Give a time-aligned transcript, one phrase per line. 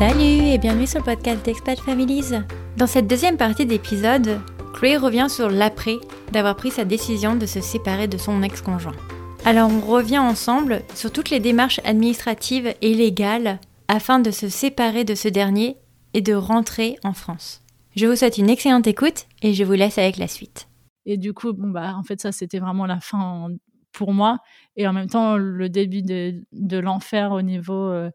[0.00, 2.32] Salut et bienvenue sur le podcast d'Expat Families.
[2.78, 4.40] Dans cette deuxième partie d'épisode,
[4.72, 5.98] Chloé revient sur l'après
[6.32, 8.96] d'avoir pris sa décision de se séparer de son ex-conjoint.
[9.44, 15.04] Alors on revient ensemble sur toutes les démarches administratives et légales afin de se séparer
[15.04, 15.76] de ce dernier
[16.14, 17.62] et de rentrer en France.
[17.94, 20.66] Je vous souhaite une excellente écoute et je vous laisse avec la suite.
[21.04, 23.48] Et du coup, bon bah en fait ça c'était vraiment la fin
[23.92, 24.38] pour moi
[24.78, 28.10] et en même temps le début de, l'enfer au niveau euh,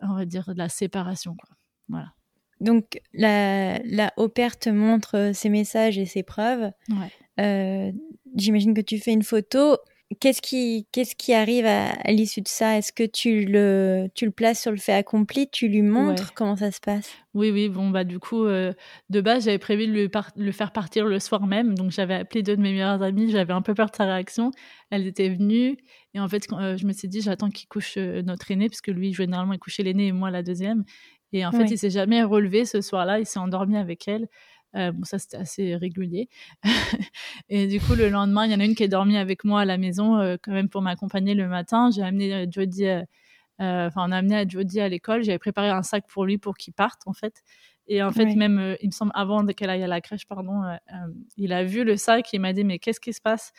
[0.00, 1.48] on va dire de la séparation quoi.
[1.88, 2.12] Voilà.
[2.60, 6.70] Donc la, la pair te montre ses messages et ses preuves.
[6.88, 7.10] Ouais.
[7.40, 7.92] Euh,
[8.36, 9.78] J'imagine que tu fais une photo.
[10.20, 12.78] Qu'est-ce qui, qu'est-ce qui arrive à, à l'issue de ça?
[12.78, 15.50] Est-ce que tu le, tu le places sur le fait accompli?
[15.50, 16.22] Tu lui montres?
[16.22, 16.28] Ouais.
[16.34, 17.12] comment ça se passe?
[17.34, 18.72] Oui, oui, bon, bah, du coup, euh,
[19.10, 21.74] de base, j'avais prévu de le faire partir le soir même.
[21.76, 23.30] Donc, j'avais appelé deux de mes meilleures amies.
[23.30, 24.50] J'avais un peu peur de sa réaction.
[24.90, 25.76] Elle était venue.
[26.14, 28.70] Et en fait, quand, euh, je me suis dit, j'attends qu'il couche euh, notre aîné,
[28.70, 30.84] parce que lui, généralement, il couchait l'aîné et moi la deuxième.
[31.34, 31.66] Et en fait, Ouais.
[31.72, 33.18] il s'est jamais relevé ce soir-là.
[33.20, 34.26] Il s'est endormi avec elle.
[34.76, 36.28] Euh, bon, ça, c'était assez régulier.
[37.48, 39.62] et du coup, le lendemain, il y en a une qui est dormie avec moi
[39.62, 41.90] à la maison, euh, quand même pour m'accompagner le matin.
[41.90, 43.02] J'ai amené euh, Jodie, euh,
[43.58, 45.22] enfin, on a amené à Jodie à l'école.
[45.22, 47.42] J'avais préparé un sac pour lui pour qu'il parte, en fait.
[47.88, 50.62] Et en fait, même, euh, il me semble, avant qu'elle aille à la crèche, pardon,
[50.62, 53.20] euh, euh, il a vu le sac et il m'a dit, mais qu'est-ce qui se
[53.20, 53.52] passe?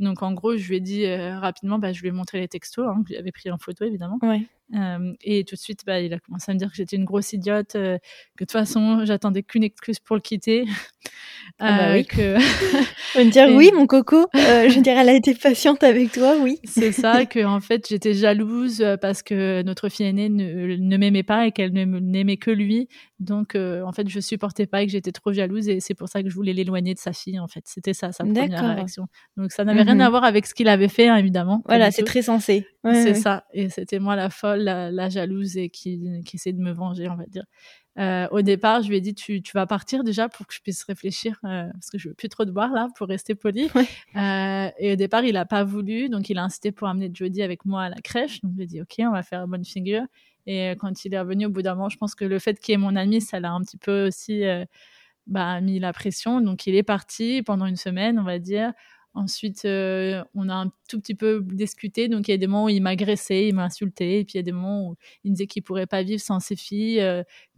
[0.00, 2.86] Donc, en gros, je lui ai dit rapidement, bah, je lui ai montré les textos,
[2.86, 4.18] hein, que j'avais pris en photo, évidemment.
[4.22, 4.42] Ouais.
[4.74, 7.04] Euh, et tout de suite, bah, il a commencé à me dire que j'étais une
[7.04, 7.98] grosse idiote, euh,
[8.36, 10.64] que de toute façon, j'attendais qu'une excuse pour le quitter.
[11.60, 12.04] Ah bah Euh, oui.
[12.04, 12.36] que
[13.18, 14.26] On me dire Et- oui, mon coco.
[14.34, 16.58] Je dire, elle a été patiente avec toi, oui.
[16.64, 21.22] c'est ça, que en fait, j'étais jalouse parce que notre fille aînée ne, ne m'aimait
[21.22, 22.88] pas et qu'elle n'aimait que lui.
[23.18, 26.08] Donc, euh, en fait, je supportais pas et que j'étais trop jalouse et c'est pour
[26.08, 27.62] ça que je voulais l'éloigner de sa fille, en fait.
[27.66, 29.06] C'était ça, sa première réaction.
[29.38, 29.88] Donc, ça n'avait Mhm.
[29.90, 31.62] rien à voir avec ce qu'il avait fait, hein, évidemment.
[31.66, 32.66] Voilà, c'est très sensé.
[32.84, 33.14] Ouais, c'est ouais.
[33.14, 33.44] ça.
[33.54, 37.08] Et c'était moi la folle, la, la jalouse et qui, qui essaie de me venger,
[37.08, 37.44] on va dire.
[37.98, 40.60] Euh, au départ, je lui ai dit tu, tu vas partir déjà pour que je
[40.60, 43.70] puisse réfléchir euh, parce que je veux plus trop te voir là pour rester poli.
[43.74, 43.86] Ouais.
[44.16, 47.40] Euh, et au départ, il a pas voulu, donc il a incité pour amener Jodie
[47.42, 48.42] avec moi à la crèche.
[48.42, 50.02] Donc j'ai dit ok, on va faire bonne figure.
[50.46, 52.58] Et euh, quand il est revenu au bout d'un moment, je pense que le fait
[52.60, 54.64] qu'il ait mon ami, ça l'a un petit peu aussi euh,
[55.26, 56.40] bah, mis la pression.
[56.40, 58.72] Donc il est parti pendant une semaine, on va dire.
[59.14, 62.08] Ensuite, euh, on a un tout petit peu discuté.
[62.08, 64.20] Donc, il y a des moments où il m'agressait, il m'insultait.
[64.20, 66.20] Et puis, il y a des moments où il me disait qu'il pourrait pas vivre
[66.20, 67.02] sans ses filles.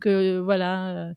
[0.01, 1.15] que voilà.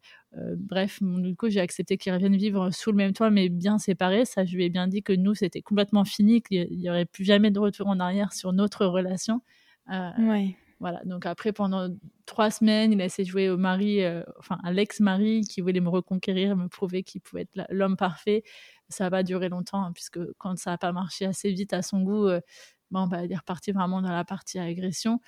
[0.58, 4.26] bref, du coup, j'ai accepté qu'il revienne vivre sous le même toit, mais bien séparés.
[4.26, 7.24] Ça, je lui ai bien dit que nous, c'était complètement fini, qu'il y aurait plus
[7.24, 9.42] jamais de retour en arrière sur notre relation.
[9.88, 10.58] Ouais.
[10.81, 11.90] Voilà, donc après, pendant
[12.25, 15.80] trois semaines, il a essayé de jouer au mari, euh, enfin à l'ex-mari qui voulait
[15.80, 18.44] me reconquérir, me prouver qu'il pouvait être l'homme parfait.
[18.90, 21.84] Ça n'a pas duré longtemps, hein, puisque quand ça n'a pas marché assez vite à
[21.84, 22.42] son goût, euh,
[22.90, 25.19] bon, bah, il est reparti vraiment dans la partie agression.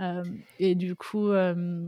[0.00, 0.24] Euh,
[0.58, 1.86] et du coup, euh,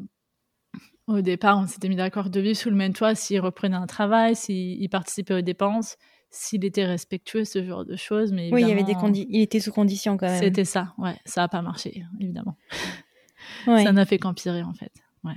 [1.06, 3.86] au départ, on s'était mis d'accord de vivre sous le même toit s'il reprenait un
[3.86, 5.96] travail, s'il il participait aux dépenses,
[6.30, 8.32] s'il était respectueux, ce genre de choses.
[8.32, 8.96] Mais Oui, il y avait des
[9.28, 10.42] il était sous condition quand même.
[10.42, 12.56] C'était ça, ouais, ça n'a pas marché, évidemment.
[13.66, 13.84] Ouais.
[13.84, 14.92] Ça n'a fait qu'empirer, en fait.
[15.24, 15.36] Ouais.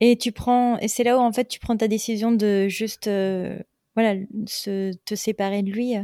[0.00, 3.06] Et tu prends, et c'est là où en fait tu prends ta décision de juste,
[3.06, 3.58] euh,
[3.94, 4.14] voilà,
[4.46, 5.94] se, te séparer de lui.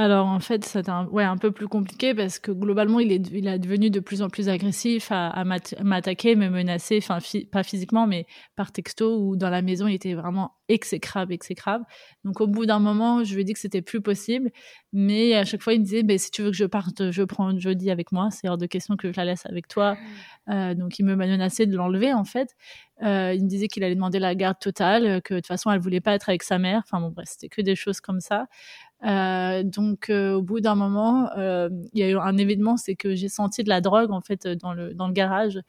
[0.00, 3.32] Alors en fait, c'était un, ouais, un peu plus compliqué parce que globalement, il est,
[3.32, 7.18] il est devenu de plus en plus agressif à, à m'att- m'attaquer, me menacer, enfin
[7.50, 11.84] pas physiquement, mais par texto ou dans la maison, il était vraiment exécrable, exécrable.
[12.22, 14.52] Donc au bout d'un moment, je lui ai dit que c'était plus possible,
[14.92, 17.22] mais à chaque fois, il me disait, ben si tu veux que je parte, je
[17.24, 19.96] prends jeudi avec moi, c'est hors de question que je la laisse avec toi.
[20.48, 22.54] Euh, donc il me menaçait de l'enlever en fait.
[23.02, 25.80] Euh, il me disait qu'il allait demander la garde totale, que de toute façon, elle
[25.80, 26.82] voulait pas être avec sa mère.
[26.84, 28.46] Enfin bon, bref, c'était que des choses comme ça.
[29.04, 32.96] Euh, donc euh, au bout d'un moment, euh, il y a eu un événement, c'est
[32.96, 35.60] que j'ai senti de la drogue en fait dans le dans le garage.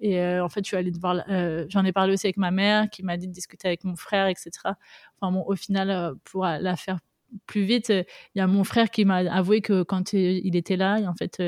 [0.00, 0.92] Et en fait, je suis allée
[1.28, 3.96] euh, j'en ai parlé aussi avec ma mère, qui m'a dit de discuter avec mon
[3.96, 4.50] frère, etc.
[5.20, 6.98] Enfin au final, pour la faire
[7.46, 11.00] plus vite, il y a mon frère qui m'a avoué que quand il était là,
[11.08, 11.42] en fait,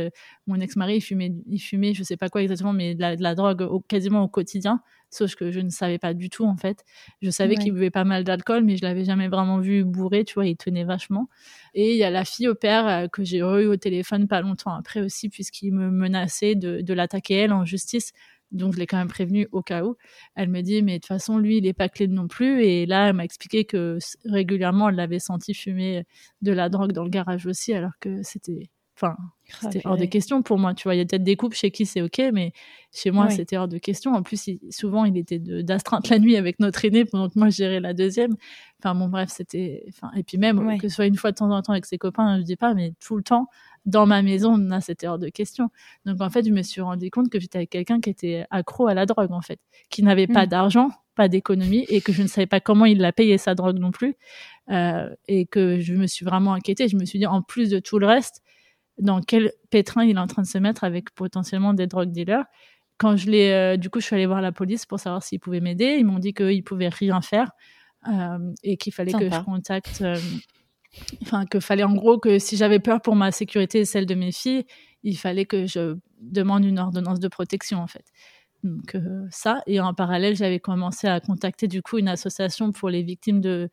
[0.49, 4.25] mon ex-mari, fumait, il fumait, je sais pas quoi exactement, mais de la, drogue quasiment
[4.25, 4.83] au quotidien.
[5.11, 6.85] Sauf que je ne savais pas du tout, en fait.
[7.21, 7.59] Je savais Ouais.
[7.59, 10.57] qu'il buvait pas mal d'alcool, mais je l'avais jamais vraiment vu bourré, tu vois, il
[10.57, 11.29] tenait vachement.
[11.75, 14.41] Et il y a la fille au père euh, que j'ai eu au téléphone pas
[14.41, 18.13] longtemps après aussi, puisqu'il me menaçait de, de l'attaquer elle en justice.
[18.53, 19.97] Donc, je l'ai quand même prévenue au cas où.
[20.35, 22.65] Elle me dit, mais de toute façon, lui, il est pas clé non plus.
[22.65, 26.05] Et là, elle m'a expliqué que régulièrement, elle l'avait senti fumer
[26.43, 28.71] de la drogue dans le garage aussi, alors que c'était
[29.03, 30.75] Enfin, Ah, c'était hors de question pour moi.
[30.75, 32.53] Tu vois, il y a peut-être des couples chez qui c'est ok, mais
[32.93, 34.13] chez moi, c'était hors de question.
[34.15, 37.49] En plus, il- souvent, il était d'astreinte la nuit avec notre aîné pendant que moi,
[37.49, 38.37] je gérais la deuxième.
[38.79, 39.85] Enfin, bon, bref, c'était.
[39.89, 41.99] Enfin, et puis même, que ce soit une fois de temps en temps avec ses
[41.99, 43.47] copains, je dis pas, mais tout le temps,
[43.87, 45.71] dans ma maison, là, c'était hors de question.
[46.05, 48.87] Donc, en fait, je me suis rendu compte que j'étais avec quelqu'un qui était accro
[48.87, 49.59] à la drogue, en fait,
[49.89, 50.51] qui n'avait pas Mm.
[50.51, 53.79] d'argent, pas d'économie, et que je ne savais pas comment il l'a payé sa drogue
[53.79, 54.15] non plus.
[54.71, 56.87] Euh, et que je me suis vraiment inquiétée.
[56.87, 58.43] Je me suis dit, en plus de tout le reste,
[59.01, 62.45] dans quel pétrin il est en train de se mettre avec potentiellement des drogue dealers.
[62.99, 65.41] Quand je l'ai, euh, du coup, je suis allée voir la police pour savoir s'ils
[65.41, 65.97] pouvaient m'aider.
[65.99, 67.51] Ils m'ont dit qu'ils pouvaient rien faire
[68.09, 70.03] euh, et qu'il fallait que je contacte.
[70.03, 70.19] euh,
[71.23, 74.15] Enfin, que fallait en gros que si j'avais peur pour ma sécurité et celle de
[74.17, 74.65] mes filles,
[75.05, 78.05] il fallait que je demande une ordonnance de protection en fait.
[78.65, 82.91] Donc euh, ça et en parallèle, j'avais commencé à contacter du coup une association pour
[82.91, 83.71] les victimes de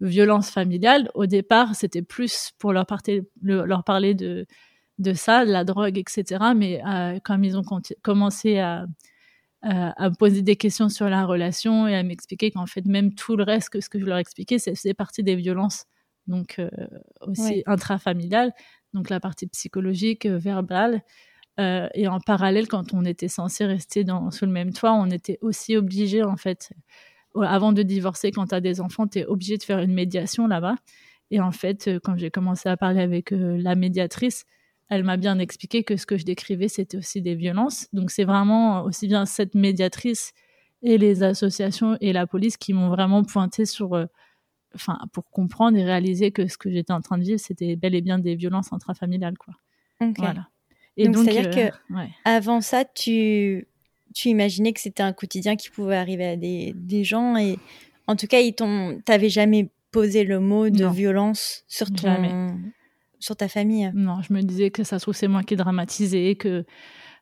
[0.00, 1.10] violences familiales.
[1.14, 4.46] Au départ, c'était plus pour leur, parter- le- leur parler de
[4.98, 6.54] de ça, de la drogue, etc.
[6.54, 7.62] Mais euh, comme ils ont
[8.02, 8.86] commencé à,
[9.62, 13.14] à, à me poser des questions sur la relation et à m'expliquer qu'en fait, même
[13.14, 15.84] tout le reste que ce que je leur expliquais, c'est c'est partie des violences,
[16.26, 16.70] donc euh,
[17.22, 17.62] aussi Ouais.
[17.66, 18.52] intrafamiliales,
[18.94, 21.02] donc la partie psychologique, euh, verbale.
[21.60, 25.10] Euh, et en parallèle, quand on était censé rester dans, sous le même toit, on
[25.10, 26.70] était aussi obligé, en fait,
[27.42, 30.46] avant de divorcer, quand tu as des enfants, tu es obligé de faire une médiation
[30.46, 30.76] là-bas.
[31.30, 34.44] Et en fait, euh, quand j'ai commencé à parler avec euh, la médiatrice,
[34.88, 37.88] elle m'a bien expliqué que ce que je décrivais, c'était aussi des violences.
[37.92, 40.32] Donc c'est vraiment aussi bien cette médiatrice
[40.82, 44.06] et les associations et la police qui m'ont vraiment pointé sur, euh,
[45.12, 48.02] pour comprendre et réaliser que ce que j'étais en train de vivre, c'était bel et
[48.02, 49.54] bien des violences intrafamiliales, quoi.
[50.00, 50.18] Ok.
[50.18, 50.48] Voilà.
[50.96, 52.10] Et Donc, donc, c'est-à-dire euh, ouais.
[52.24, 53.66] Avant ça, tu,
[54.16, 57.58] tu imaginais que c'était un quotidien qui pouvait arriver à des, des gens et
[58.06, 60.90] en tout cas, ils t'ont, t'avais jamais posé le mot de Non.
[60.90, 62.32] violence sur ton, Jamais.
[63.18, 63.90] sur ta famille?
[63.94, 66.64] Non, je me disais que ça se trouve, c'est moi qui dramatisais, que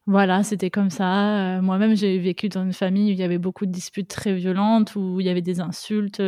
[0.07, 1.57] voilà, c'était comme ça.
[1.57, 4.35] Euh, Moi-même, j'ai vécu dans une famille où il y avait beaucoup de disputes très
[4.35, 6.23] violentes, où il y avait des insultes.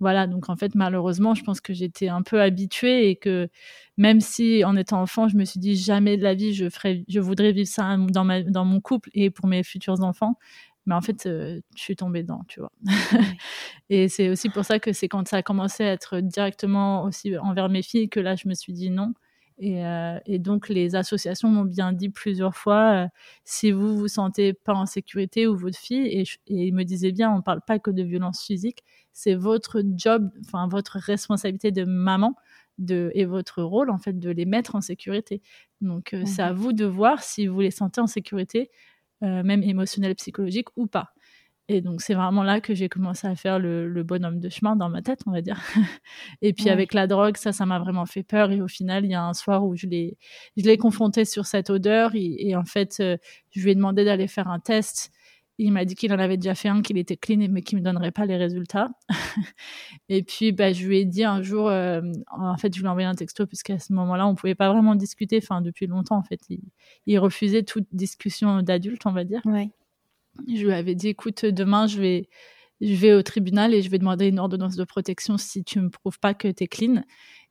[0.00, 3.48] Voilà, donc en fait, malheureusement, je pense que j'étais un peu habituée et que
[3.98, 7.04] même si en étant enfant, je me suis dit jamais de la vie, je, ferais,
[7.08, 10.36] je voudrais vivre ça dans, ma, dans mon couple et pour mes futurs enfants.
[10.86, 12.72] Mais en fait, euh, je suis tombée dedans, tu vois.
[13.90, 17.36] Et c'est aussi pour ça que c'est quand ça a commencé à être directement aussi
[17.38, 19.12] envers mes filles que là, je me suis dit non.
[19.62, 23.08] Et, euh, et donc, les associations m'ont bien dit plusieurs fois, euh,
[23.44, 26.82] si vous vous sentez pas en sécurité ou votre fille, et, je- et ils me
[26.84, 31.72] disaient bien, on parle pas que de violence physique, c'est votre job, enfin votre responsabilité
[31.72, 32.34] de maman
[32.78, 35.42] de, et votre rôle en fait de les mettre en sécurité.
[35.82, 38.70] Donc, euh, c'est à vous de voir si vous les sentez en sécurité,
[39.22, 41.12] même émotionnelle, psychologique ou pas.
[41.72, 44.74] Et donc, c'est vraiment là que j'ai commencé à faire le, le bonhomme de chemin
[44.74, 45.60] dans ma tête, on va dire.
[46.42, 46.70] et puis, Ouais.
[46.70, 48.50] avec la drogue, ça, ça m'a vraiment fait peur.
[48.50, 50.18] Et au final, il y a un soir où je l'ai,
[50.56, 52.10] je l'ai confronté sur cette odeur.
[52.16, 53.16] Et, et en fait, euh,
[53.52, 55.12] je lui ai demandé d'aller faire un test.
[55.58, 57.84] Il m'a dit qu'il en avait déjà fait un, qu'il était clean, mais qu'il me
[57.84, 58.88] donnerait pas les résultats.
[60.08, 62.00] et puis, bah, je lui ai dit un jour, euh,
[62.36, 64.96] en fait, je lui ai envoyé un texto, puisqu'à ce moment-là, on pouvait pas vraiment
[64.96, 65.38] discuter.
[65.42, 66.60] Enfin, depuis longtemps, en fait, il,
[67.06, 69.40] il refusait toute discussion d'adulte, on va dire.
[69.44, 69.70] Ouais.
[70.48, 72.28] Je lui avais dit, écoute, demain, je vais,
[72.80, 75.90] je vais au tribunal et je vais demander une ordonnance de protection si tu me
[75.90, 77.02] prouves pas que tu es clean.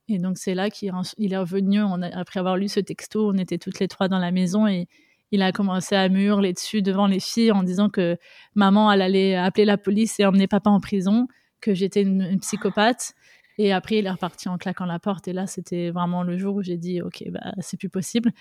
[0.08, 1.80] Et donc, c'est là qu'il il est revenu,
[2.12, 4.88] après avoir lu ce texto, on était toutes les trois dans la maison et
[5.30, 8.16] il a commencé à hurler dessus devant les filles en disant que
[8.54, 11.28] maman, elle allait appeler la police et emmener papa en prison,
[11.60, 13.14] que j'étais une, une psychopathe.
[13.58, 15.28] Et après, il est reparti en claquant la porte.
[15.28, 18.32] Et là, c'était vraiment le jour où j'ai dit, OK, bah, c'est plus possible.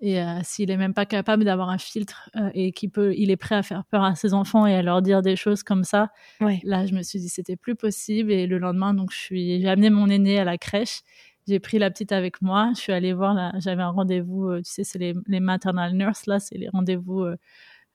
[0.00, 3.30] Et euh, s'il est même pas capable d'avoir un filtre euh, et qu'il peut, il
[3.30, 5.84] est prêt à faire peur à ses enfants et à leur dire des choses comme
[5.84, 6.10] ça,
[6.40, 6.60] Ouais.
[6.64, 8.30] là, je me suis dit c'était plus possible.
[8.32, 11.00] Et le lendemain, donc, je suis, j'ai amené mon aîné à la crèche.
[11.46, 12.70] J'ai pris la petite avec moi.
[12.74, 13.52] Je suis allée voir.
[13.60, 14.48] J'avais un rendez-vous.
[14.48, 17.26] euh, tu sais, c'est les, les maternal nurses là, c'est les rendez-vous,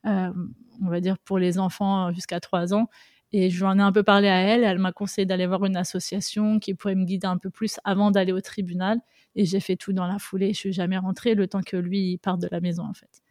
[0.04, 2.88] on va dire pour les enfants jusqu'à 3 ans.
[3.32, 4.64] Et je lui en ai un peu parlé à elle.
[4.64, 8.10] Elle m'a conseillé d'aller voir une association qui pourrait me guider un peu plus avant
[8.10, 9.00] d'aller au tribunal.
[9.36, 10.52] Et j'ai fait tout dans la foulée.
[10.52, 13.22] Je suis jamais rentrée le temps que lui il parte de la maison en fait.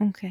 [0.00, 0.24] Ok.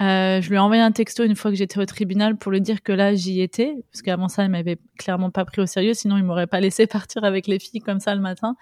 [0.00, 2.60] Euh, je lui ai envoyé un texto une fois que j'étais au tribunal pour lui
[2.60, 5.92] dire que là j'y étais, parce qu'avant ça il m'avait clairement pas pris au sérieux,
[5.92, 8.56] sinon il m'aurait pas laissé partir avec les filles comme ça le matin.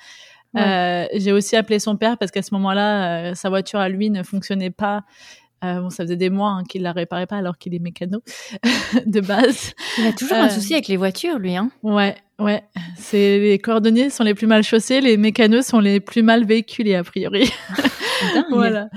[0.57, 4.09] Euh, j'ai aussi appelé son père parce qu'à ce moment-là, euh, sa voiture à lui
[4.09, 5.05] ne fonctionnait pas.
[5.65, 8.23] Euh, bon, ça faisait des mois hein, qu'il la réparait pas alors qu'il est mécano
[9.07, 9.73] de base.
[9.99, 11.57] Il a toujours un Euh, souci avec les voitures, lui.
[11.57, 11.71] Hein.
[11.83, 12.63] Ouais, ouais.
[12.97, 16.95] C'est les cordonniers sont les plus mal chaussés, les mécanos sont les plus mal véhiculés
[16.95, 17.51] a priori.
[18.51, 18.89] voilà.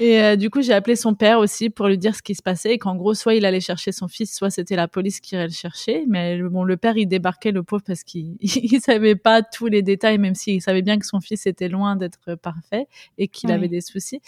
[0.00, 2.42] Et euh, du coup, j'ai appelé son père aussi pour lui dire ce qui se
[2.42, 5.34] passait et qu'en gros, soit il allait chercher son fils, soit c'était la police qui
[5.34, 6.04] irait le chercher.
[6.08, 9.82] Mais bon, le père, il débarquait le pauvre parce qu'il il savait pas tous les
[9.82, 12.86] détails, même s'il savait bien que son fils était loin d'être parfait
[13.18, 14.20] et qu'il avait des soucis.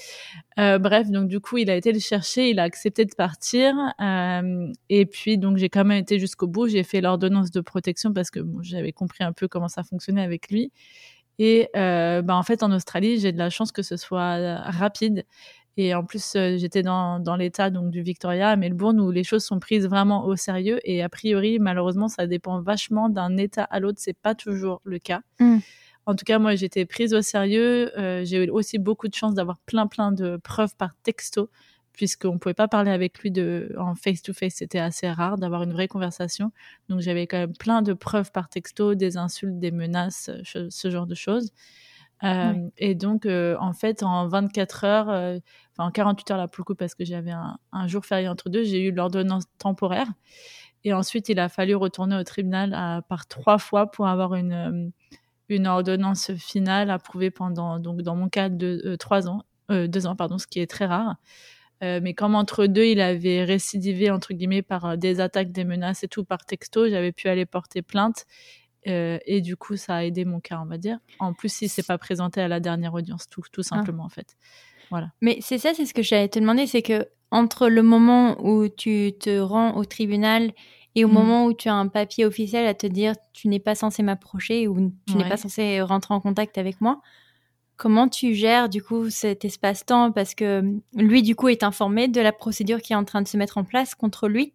[0.58, 3.74] Euh, bref, donc du coup, il a été le chercher, il a accepté de partir.
[4.00, 6.68] Euh, et puis, donc, j'ai quand même été jusqu'au bout.
[6.68, 10.22] J'ai fait l'ordonnance de protection parce que bon, j'avais compris un peu comment ça fonctionnait
[10.22, 10.72] avec lui.
[11.38, 14.56] Et euh, bah, en fait, en Australie, j'ai de la chance que ce soit euh,
[14.60, 15.24] rapide.
[15.78, 19.24] Et en plus, euh, j'étais dans, dans l'état donc du Victoria, à Melbourne, où les
[19.24, 20.80] choses sont prises vraiment au sérieux.
[20.84, 23.98] Et a priori, malheureusement, ça dépend vachement d'un état à l'autre.
[24.00, 25.20] C'est pas toujours le cas.
[25.38, 25.58] Mm.
[26.06, 27.92] En tout cas, moi, j'étais prise au sérieux.
[27.98, 31.50] Euh, j'ai eu aussi beaucoup de chance d'avoir plein, plein de preuves par texto
[31.96, 35.72] puisqu'on ne pouvait pas parler avec lui de, en face-to-face, c'était assez rare d'avoir une
[35.72, 36.52] vraie conversation.
[36.88, 41.06] Donc j'avais quand même plein de preuves par texto, des insultes, des menaces, ce genre
[41.06, 41.52] de choses.
[42.24, 45.38] Euh, et donc, euh, en fait, en 24 heures, euh,
[45.72, 48.28] enfin en 48 heures là pour le coup, parce que j'avais un, un, jour férié
[48.28, 50.06] entre deux, j'ai eu l'ordonnance temporaire.
[50.84, 54.92] Et ensuite, il a fallu retourner au tribunal à, par trois fois pour avoir une,
[55.48, 60.38] une ordonnance finale approuvée pendant, donc dans mon cas, de, trois ans, deux ans, pardon,
[60.38, 61.16] ce qui est très rare.
[61.82, 65.64] Euh, mais comme entre deux, il avait récidivé entre guillemets par euh, des attaques, des
[65.64, 68.24] menaces et tout par texto, j'avais pu aller porter plainte
[68.86, 70.98] euh, et du coup ça a aidé mon cas, on va dire.
[71.18, 73.76] En plus, il s'est pas présenté à la dernière audience, tout, tout ah.
[73.76, 74.36] simplement en fait.
[74.90, 75.10] Voilà.
[75.20, 78.68] Mais c'est ça, c'est ce que j'allais te demander, c'est que entre le moment où
[78.68, 80.52] tu te rends au tribunal
[80.94, 81.12] et au mmh.
[81.12, 84.66] moment où tu as un papier officiel à te dire tu n'es pas censé m'approcher
[84.68, 87.02] ou tu n'es pas censé rentrer en contact avec moi,
[87.76, 90.12] Comment tu gères du coup cet espace-temps?
[90.12, 90.62] Parce que
[90.94, 93.58] lui du coup est informé de la procédure qui est en train de se mettre
[93.58, 94.54] en place contre lui.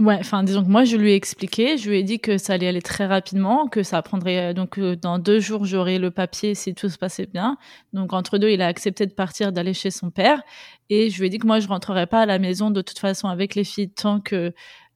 [0.00, 2.52] Ouais, enfin disons que moi je lui ai expliqué, je lui ai dit que ça
[2.52, 6.54] allait aller très rapidement, que ça prendrait donc euh, dans deux jours j'aurai le papier
[6.54, 7.56] si tout se passait bien.
[7.92, 10.40] Donc entre deux il a accepté de partir d'aller chez son père.
[10.88, 13.00] Et je lui ai dit que moi je rentrerai pas à la maison de toute
[13.00, 14.54] façon avec les filles tant que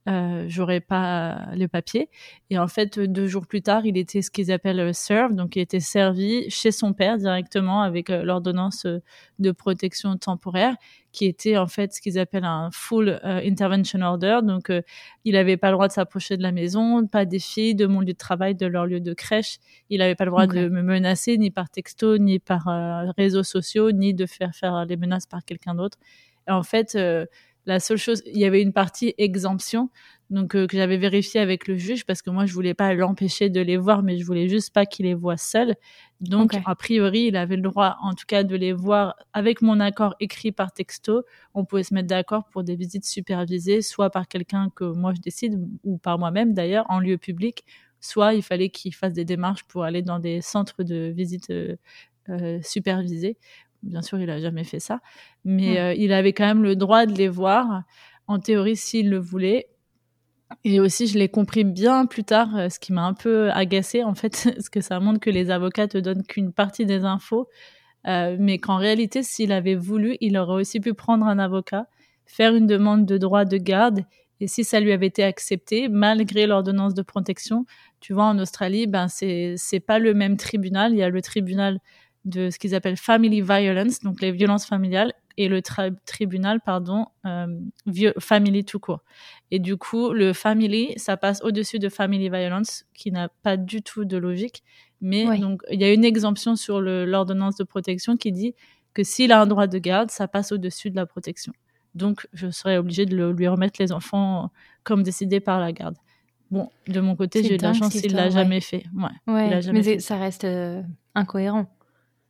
[0.09, 2.09] euh, j'aurais pas le papier.
[2.49, 5.55] Et en fait, deux jours plus tard, il était ce qu'ils appellent euh, serve, donc
[5.55, 8.85] il était servi chez son père directement avec euh, l'ordonnance
[9.39, 10.75] de protection temporaire,
[11.13, 14.39] qui était en fait ce qu'ils appellent un full intervention order.
[14.43, 14.71] Donc,
[15.25, 18.01] il n'avait pas le droit de s'approcher de la maison, pas des filles, de mon
[18.01, 19.57] lieu de travail, de leur lieu de crèche.
[19.89, 22.65] Il n'avait pas le droit de me menacer ni par texto, ni par
[23.15, 25.99] réseaux sociaux, ni de faire faire les menaces par quelqu'un d'autre.
[26.47, 26.97] Et en fait,
[27.65, 29.89] la seule chose, il y avait une partie exemption,
[30.29, 33.49] donc euh, que j'avais vérifié avec le juge parce que moi je voulais pas l'empêcher
[33.49, 35.75] de les voir, mais je voulais juste pas qu'il les voit seul.
[36.19, 39.79] Donc a priori, il avait le droit, en tout cas, de les voir avec mon
[39.79, 41.23] accord écrit par texto.
[41.53, 45.21] On pouvait se mettre d'accord pour des visites supervisées, soit par quelqu'un que moi je
[45.21, 47.63] décide ou par moi-même d'ailleurs en lieu public,
[47.99, 51.75] soit il fallait qu'il fasse des démarches pour aller dans des centres de visite euh,
[52.29, 53.37] euh supervisés
[53.83, 54.99] bien sûr, il a jamais fait ça,
[55.45, 57.83] mais euh, il avait quand même le droit de les voir,
[58.27, 59.67] en théorie, s'il le voulait.
[60.63, 64.03] Et aussi, je l'ai compris bien plus tard, euh, ce qui m'a un peu agacé
[64.03, 67.47] en fait, parce que ça montre que les avocats te donnent qu'une partie des infos,
[68.07, 71.87] euh, mais qu'en réalité, s'il avait voulu, il aurait aussi pu prendre un avocat,
[72.25, 74.05] faire une demande de droit de garde,
[74.39, 77.65] et si ça lui avait été accepté, malgré l'ordonnance de protection,
[78.01, 80.91] tu vois, en Australie, ben c'est c'est pas le même tribunal.
[80.91, 81.79] Il y a le tribunal
[82.25, 85.61] de ce qu'ils appellent family violence, donc les violences familiales, et le
[86.05, 87.47] tribunal, pardon, euh,
[88.19, 89.01] family tout court.
[89.51, 93.81] Et du coup, le family, ça passe au-dessus de family violence, qui n'a pas du
[93.81, 94.63] tout de logique.
[95.01, 98.53] Mais donc, il y a une exemption sur l'ordonnance de protection qui dit
[98.93, 101.51] que s'il a un droit de garde, ça passe au-dessus de la protection.
[101.95, 104.51] Donc, je serais obligée de lui remettre les enfants
[104.83, 105.97] comme décidé par la garde.
[106.51, 108.85] Bon, de mon côté, j'ai eu de la chance, il l'a jamais fait.
[109.27, 110.83] Ouais, mais ça reste euh,
[111.15, 111.67] incohérent.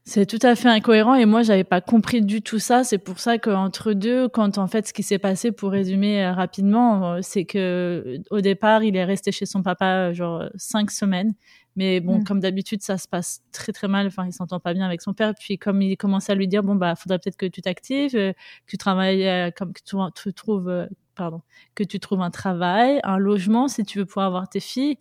[0.05, 2.83] C'est tout à fait incohérent et moi j'avais pas compris du tout ça.
[2.83, 6.33] C'est pour ça qu'entre deux, quand en fait ce qui s'est passé, pour résumer euh,
[6.33, 10.91] rapidement, euh, c'est que au départ il est resté chez son papa euh, genre cinq
[10.91, 11.33] semaines.
[11.77, 12.23] Mais bon, mm.
[12.25, 14.07] comme d'habitude, ça se passe très très mal.
[14.07, 15.33] Enfin, il s'entend pas bien avec son père.
[15.39, 18.33] Puis comme il commençait à lui dire, bon bah, faudrait peut-être que tu t'actives, que
[18.67, 21.41] tu travailles, comme que tu, tu trouves, pardon,
[21.75, 24.97] que tu trouves un travail, un logement, si tu veux pouvoir avoir tes filles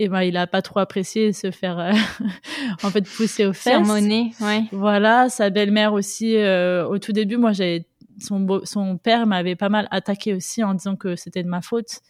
[0.00, 1.92] et ben il a pas trop apprécié se faire euh,
[2.82, 3.74] en fait pousser aux fesses.
[3.74, 4.64] Sermonner, ouais.
[4.72, 7.86] Voilà, sa belle-mère aussi euh, au tout début, moi j'avais
[8.18, 12.00] son son père m'avait pas mal attaqué aussi en disant que c'était de ma faute.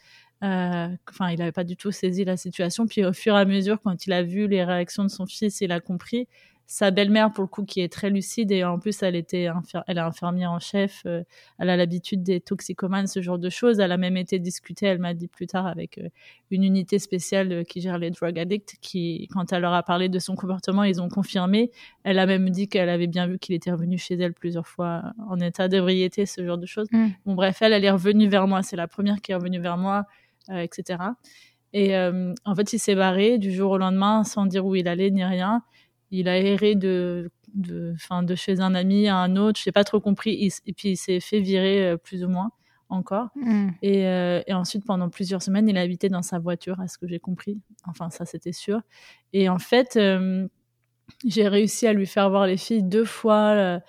[0.44, 2.86] Euh, enfin, il avait pas du tout saisi la situation.
[2.86, 5.60] Puis au fur et à mesure, quand il a vu les réactions de son fils,
[5.60, 6.28] il a compris.
[6.70, 9.48] Sa belle-mère pour le coup qui est très lucide et en plus elle était
[9.88, 11.24] elle est infirmière en chef euh,
[11.58, 13.80] elle a l'habitude des toxicomanes ce genre de choses.
[13.80, 16.08] Elle a même été discutée elle m'a dit plus tard avec euh,
[16.52, 20.08] une unité spéciale euh, qui gère les drug addicts qui quand elle leur a parlé
[20.08, 21.72] de son comportement ils ont confirmé.
[22.04, 25.02] Elle a même dit qu'elle avait bien vu qu'il était revenu chez elle plusieurs fois
[25.28, 26.86] en état d'ébriété ce genre de choses.
[26.92, 27.08] Mm.
[27.26, 28.62] bon bref elle elle est revenue vers moi.
[28.62, 30.04] C'est la première qui est revenue vers moi
[30.48, 30.98] etc
[31.72, 35.10] et en fait il s'est barré du jour au lendemain sans dire où il allait
[35.10, 35.64] ni rien
[36.10, 39.72] il a erré de de, fin, de chez un ami à un autre, je n'ai
[39.72, 42.50] pas trop compris, et puis il s'est fait virer euh, plus ou moins
[42.88, 43.28] encore.
[43.82, 46.98] Et, euh, et, ensuite, pendant plusieurs semaines, il a habité dans sa voiture, à ce
[46.98, 47.60] que j'ai compris.
[47.86, 48.80] Enfin, ça, c'était sûr.
[49.32, 50.48] Et en fait, euh,
[51.24, 53.80] j'ai réussi à lui faire voir les filles deux fois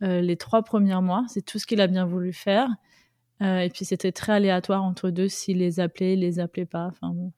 [0.00, 1.24] les trois premiers mois.
[1.26, 2.68] C'est tout ce qu'il a bien voulu faire.
[3.40, 6.86] et puis, c'était très aléatoire entre deux, s'il les appelait, les appelait pas.
[6.86, 7.32] Enfin, bon.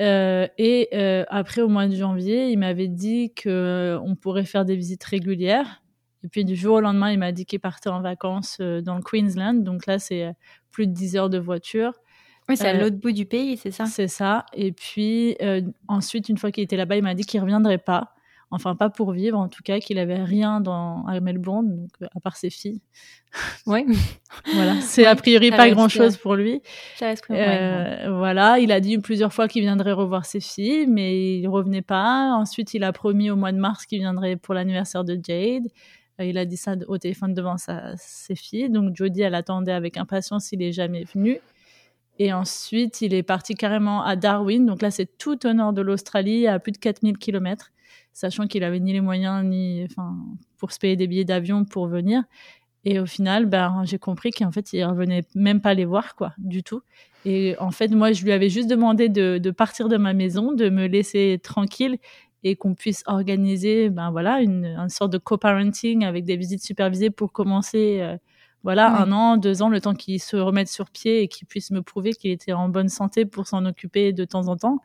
[0.00, 4.64] Euh, et euh, après, au mois de janvier, il m'avait dit qu'on euh, pourrait faire
[4.64, 5.82] des visites régulières.
[6.24, 9.02] Et puis du jour au lendemain, il m'a dit qu'il partait en vacances dans le
[9.02, 9.62] Queensland.
[9.62, 10.30] Donc là, c'est
[10.70, 11.92] plus de 10 heures de voiture.
[12.48, 13.86] Oui, c'est à l'autre bout du pays, c'est ça?
[13.86, 14.44] C'est ça.
[14.52, 15.38] Et puis
[15.88, 18.12] ensuite, une fois qu'il était là-bas, il m'a dit qu'il reviendrait pas
[18.50, 22.06] enfin pas pour vivre en tout cas, qu'il avait rien dans à Melbourne, donc euh,
[22.14, 22.80] à part ses filles.
[23.66, 23.84] Oui.
[24.54, 26.62] voilà, c'est a priori pas grand-chose pour lui.
[27.30, 31.82] Euh, voilà, il a dit plusieurs fois qu'il viendrait revoir ses filles, mais il revenait
[31.82, 32.32] pas.
[32.34, 35.68] Ensuite, il a promis au mois de mars qu'il viendrait pour l'anniversaire de Jade.
[36.20, 38.68] Euh, il a dit ça au téléphone devant sa, ses filles.
[38.68, 41.38] Donc Jodie, elle attendait avec impatience, il est jamais venu.
[42.18, 44.66] Et ensuite, il est parti carrément à Darwin.
[44.66, 47.70] Donc là, c'est tout au nord de l'Australie, à plus de 4000 km
[48.12, 50.16] sachant qu'il avait ni les moyens ni enfin
[50.58, 52.22] pour se payer des billets d'avion pour venir.
[52.84, 56.32] Et au final, ben, j'ai compris qu'en fait, il revenait même pas les voir, quoi,
[56.38, 56.80] du tout.
[57.26, 60.52] Et en fait, moi, je lui avais juste demandé de, de partir de ma maison,
[60.52, 61.98] de me laisser tranquille
[62.42, 67.10] et qu'on puisse organiser, ben voilà, une, une sorte de co-parenting avec des visites supervisées
[67.10, 68.16] pour commencer, euh,
[68.62, 71.70] voilà, un an, deux ans, le temps qu'il se remette sur pied et qu'il puisse
[71.70, 74.78] me prouver qu'il était en bonne santé pour s'en occuper de temps en temps.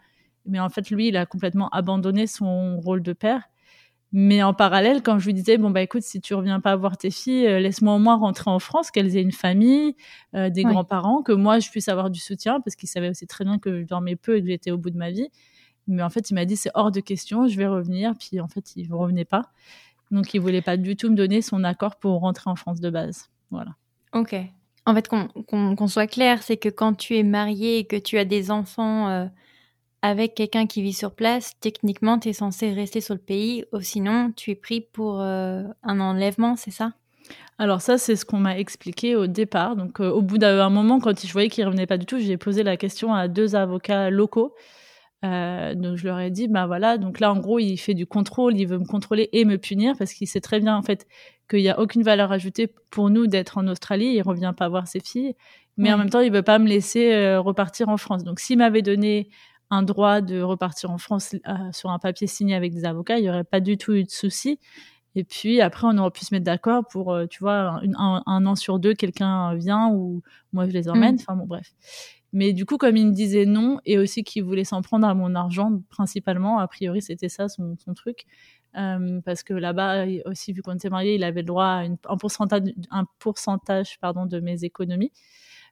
[0.46, 3.44] Mais en fait, lui, il a complètement abandonné son rôle de père.
[4.12, 6.98] Mais en parallèle, quand je lui disais, bon, bah écoute, si tu reviens pas voir
[6.98, 9.96] tes filles, euh, laisse-moi au moins rentrer en France, qu'elles aient une famille,
[10.36, 13.44] euh, des grands-parents, que moi, je puisse avoir du soutien, parce qu'il savait aussi très
[13.44, 15.28] bien que je dormais peu et que j'étais au bout de ma vie.
[15.88, 18.14] Mais en fait, il m'a dit, c'est hors de question, je vais revenir.
[18.18, 19.52] Puis en fait, il ne revenait pas.
[20.12, 22.90] Donc, il voulait pas du tout me donner son accord pour rentrer en France de
[22.90, 23.30] base.
[23.52, 23.72] Voilà.
[24.14, 24.36] Ok.
[24.86, 28.26] En fait, qu'on soit clair, c'est que quand tu es marié et que tu as
[28.26, 29.26] des enfants euh,
[30.06, 33.82] avec quelqu'un qui vit sur place, techniquement, tu es censé rester sur le pays, ou
[33.82, 36.92] sinon, tu es pris pour euh, un enlèvement, c'est ça?
[37.58, 39.76] Alors ça, c'est ce qu'on m'a expliqué au départ.
[39.76, 42.38] Donc euh, au bout d'un moment, quand je voyais qu'il revenait pas du tout, j'ai
[42.38, 44.54] posé la question à deux avocats locaux.
[45.24, 48.06] Euh, donc je leur ai dit, bah voilà, donc là en gros, il fait du
[48.06, 51.08] contrôle, il veut me contrôler et me punir parce qu'il sait très bien en fait
[51.50, 54.14] qu'il n'y a aucune valeur ajoutée pour nous d'être en Australie.
[54.14, 55.34] Il revient pas voir ses filles,
[55.78, 58.24] mais en même temps, il veut pas me laisser repartir en France.
[58.24, 59.30] Donc s'il m'avait donné
[59.70, 63.24] un droit de repartir en France euh, sur un papier signé avec des avocats, il
[63.24, 64.60] n'y aurait pas du tout eu de souci.
[65.16, 68.56] Et puis après, on aurait pu se mettre d'accord pour, euh, tu vois, un, an
[68.56, 71.16] sur deux, quelqu'un vient ou moi je les emmène.
[71.16, 71.20] Mm.
[71.22, 71.74] Enfin bon, bref.
[72.34, 75.14] Mais du coup, comme il me disait non et aussi qu'il voulait s'en prendre à
[75.14, 78.26] mon argent, principalement, a priori c'était ça son, truc.
[78.78, 82.18] Euh, parce que là-bas aussi, vu qu'on était mariés, il avait le droit à un
[82.18, 85.14] pourcentage, un pourcentage pardon, de mes économies.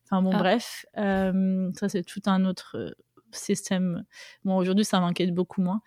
[0.06, 0.38] Enfin bon, ah.
[0.38, 2.96] bref, ça c'est tout un autre
[3.36, 4.04] système.
[4.44, 5.82] Bon, aujourd'hui, ça m'inquiète beaucoup moins.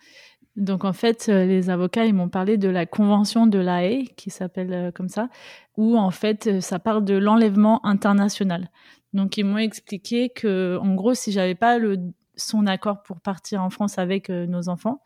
[0.57, 4.07] Donc, en fait, euh, les avocats, ils m'ont parlé de la convention de la Haye,
[4.15, 5.29] qui s'appelle euh, comme ça,
[5.77, 8.71] où, en fait, euh, ça parle de l'enlèvement international.
[9.13, 11.99] Donc, ils m'ont expliqué que, en gros, si j'avais pas le,
[12.35, 15.01] son accord pour partir en France avec nos enfants,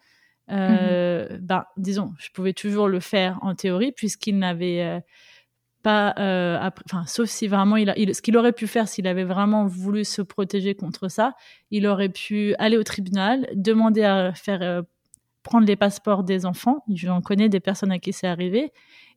[0.52, 5.02] euh, ben, disons, je pouvais toujours le faire en théorie, puisqu'il n'avait
[5.82, 9.24] pas, euh, enfin, sauf si vraiment il, a, ce qu'il aurait pu faire s'il avait
[9.24, 11.34] vraiment voulu se protéger contre ça,
[11.72, 14.82] il aurait pu aller au tribunal, demander à faire euh,
[15.44, 16.84] prendre les passeports des enfants.
[16.94, 18.72] J'en connais des personnes à qui c'est arrivé,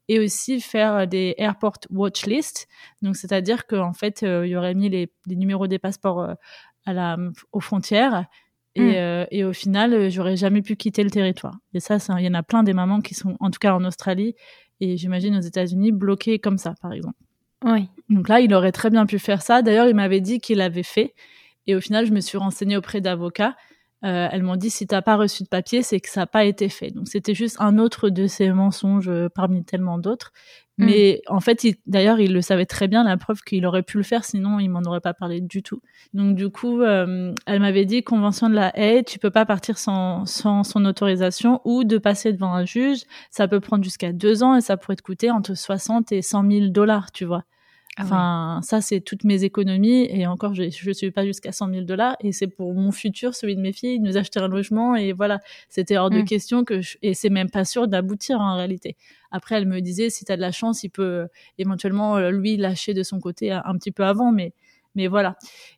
[0.09, 2.69] et aussi faire des airport watch list.
[3.03, 6.35] Donc, c'est-à-dire qu'en fait, euh, il aurait mis les, les numéros des passeports
[6.87, 7.17] à la,
[7.53, 8.27] aux frontières.
[8.77, 9.27] Et, mm.
[9.31, 11.55] et, au final, j'aurais jamais pu quitter le territoire.
[11.75, 13.85] Et ça, il y en a plein des mamans qui sont, en tout cas en
[13.85, 14.35] Australie,
[14.81, 17.17] et j'imagine aux États-Unis bloqué comme ça, par exemple.
[17.65, 17.89] Oui.
[18.11, 19.63] Donc là, il aurait très bien pu faire ça.
[19.63, 21.15] D'ailleurs, il m'avait dit qu'il l'avait fait.
[21.67, 23.55] Et au final, je me suis renseignée auprès d'avocats
[24.05, 26.45] euh, elles m'ont dit si t'as pas reçu de papier, c'est que ça n'a pas
[26.45, 26.91] été fait.
[26.91, 30.33] Donc c'était juste un autre de ces mensonges euh, parmi tellement d'autres.
[30.79, 30.85] Mm.
[30.87, 34.03] Mais en fait, d'ailleurs, il le savait très bien, la preuve qu'il aurait pu le
[34.03, 35.81] faire, sinon il m'en aurait pas parlé du tout.
[36.15, 39.79] Donc du coup, euh, elle m'avait dit convention de la haie, tu peux pas partir
[39.79, 43.03] sans, sans son autorisation ou de passer devant un juge.
[43.31, 46.51] Ça peut prendre jusqu'à deux ans et ça pourrait te coûter entre 60 et 100
[46.51, 47.45] 000 dollars, tu vois.
[47.97, 50.07] Ah enfin, ça, c'est toutes mes économies.
[50.11, 52.17] Et encore, je ne suis pas jusqu'à 100 000 dollars.
[52.21, 54.97] Et c'est pour mon futur, celui de mes filles, nous acheter un logement.
[54.97, 56.25] Et voilà, c'était hors de mm.
[56.25, 56.97] question que je...
[57.03, 58.97] Et c'est même pas sûr d'aboutir en réalité.
[59.31, 62.57] Après, elle me disait, si tu as de la chance, il peut éventuellement, euh, lui,
[62.57, 64.33] lâcher de son côté un, petit peu avant.
[64.33, 64.55] Mais,
[64.97, 65.37] mais voilà.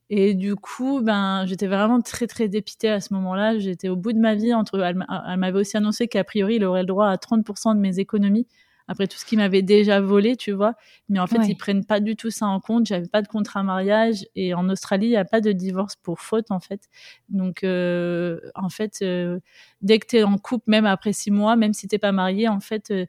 [0.08, 3.58] Et du coup, ben, j'étais vraiment très, très dépitée à ce moment-là.
[3.58, 4.54] J'étais au bout de ma vie.
[4.54, 4.80] Entre...
[4.80, 4.96] Elle
[5.36, 8.46] m'avait aussi annoncé qu'à priori, il aurait le droit à 30% de mes économies
[8.88, 10.74] après tout ce qu'ils m'avaient déjà volé, tu vois.
[11.08, 12.86] Mais en fait, ils prennent pas du tout ça en compte.
[12.86, 16.20] J'avais pas de contrat mariage et en Australie, il y a pas de divorce pour
[16.20, 16.88] faute en fait.
[17.28, 19.40] Donc, euh, en fait, euh,
[19.82, 22.48] dès que tu es en couple, même après six mois, même si t'es pas marié,
[22.48, 23.06] en fait, euh,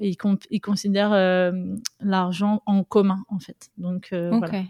[0.00, 0.16] ils,
[0.50, 1.52] ils, considèrent
[2.00, 3.70] l'argent en commun en fait.
[3.76, 4.62] Donc voilà.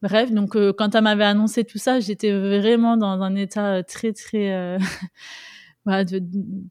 [0.00, 4.78] Bref, donc quand elle m'avait annoncé tout ça, j'étais vraiment dans un état très très
[5.90, 6.22] voilà, de,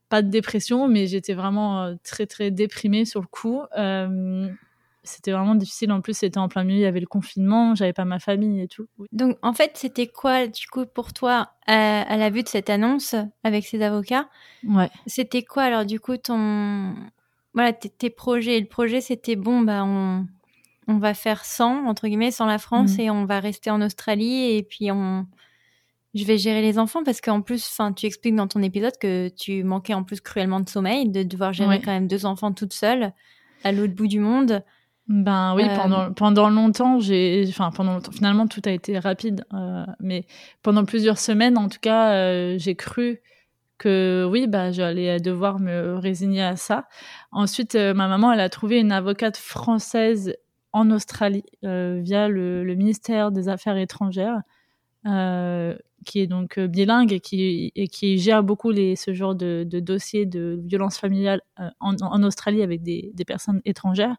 [0.08, 3.62] pas de dépression, mais j'étais vraiment euh, très très déprimée sur le coup.
[3.77, 4.47] Euh,
[5.03, 5.91] c'était vraiment difficile.
[5.91, 8.62] En plus, c'était en plein milieu, il y avait le confinement, j'avais pas ma famille
[8.62, 8.88] et tout.
[9.12, 13.13] Donc, en fait, c'était quoi, du coup, pour toi, à, la vue de cette annonce
[13.43, 14.29] avec ces avocats?
[14.65, 14.89] Ouais.
[15.05, 16.95] C'était quoi, alors, du coup, ton.
[17.53, 18.58] Voilà, tes, projets?
[18.58, 20.27] Le projet, c'était bon, bah, on,
[20.88, 23.01] on va faire sans, entre guillemets, sans la France mmh.
[23.01, 25.25] et on va rester en Australie et puis on,
[26.15, 29.30] je vais gérer les enfants parce qu'en plus, enfin, tu expliques dans ton épisode que
[29.30, 32.74] tu manquais en plus cruellement de sommeil, de devoir gérer quand même deux enfants toute
[32.74, 33.13] seule
[33.63, 34.63] à l'autre bout du monde.
[35.08, 39.43] Ben oui, euh, pendant pendant longtemps, j'ai, enfin pendant longtemps, finalement tout a été rapide,
[39.56, 40.26] euh, mais
[40.62, 43.19] pendant plusieurs semaines, en tout cas, euh, j'ai cru
[43.80, 46.88] que oui, bah j'allais devoir me résigner à ça.
[47.32, 50.36] Ensuite, ma maman, elle a trouvé une avocate française
[50.74, 54.41] en Australie via le, le, ministère des Affaires étrangères.
[55.06, 59.35] Euh, qui est donc euh, bilingue et qui, et qui gère beaucoup les, ce genre
[59.35, 64.15] de, de dossiers de violence familiale euh, en, en, Australie avec des, des personnes étrangères.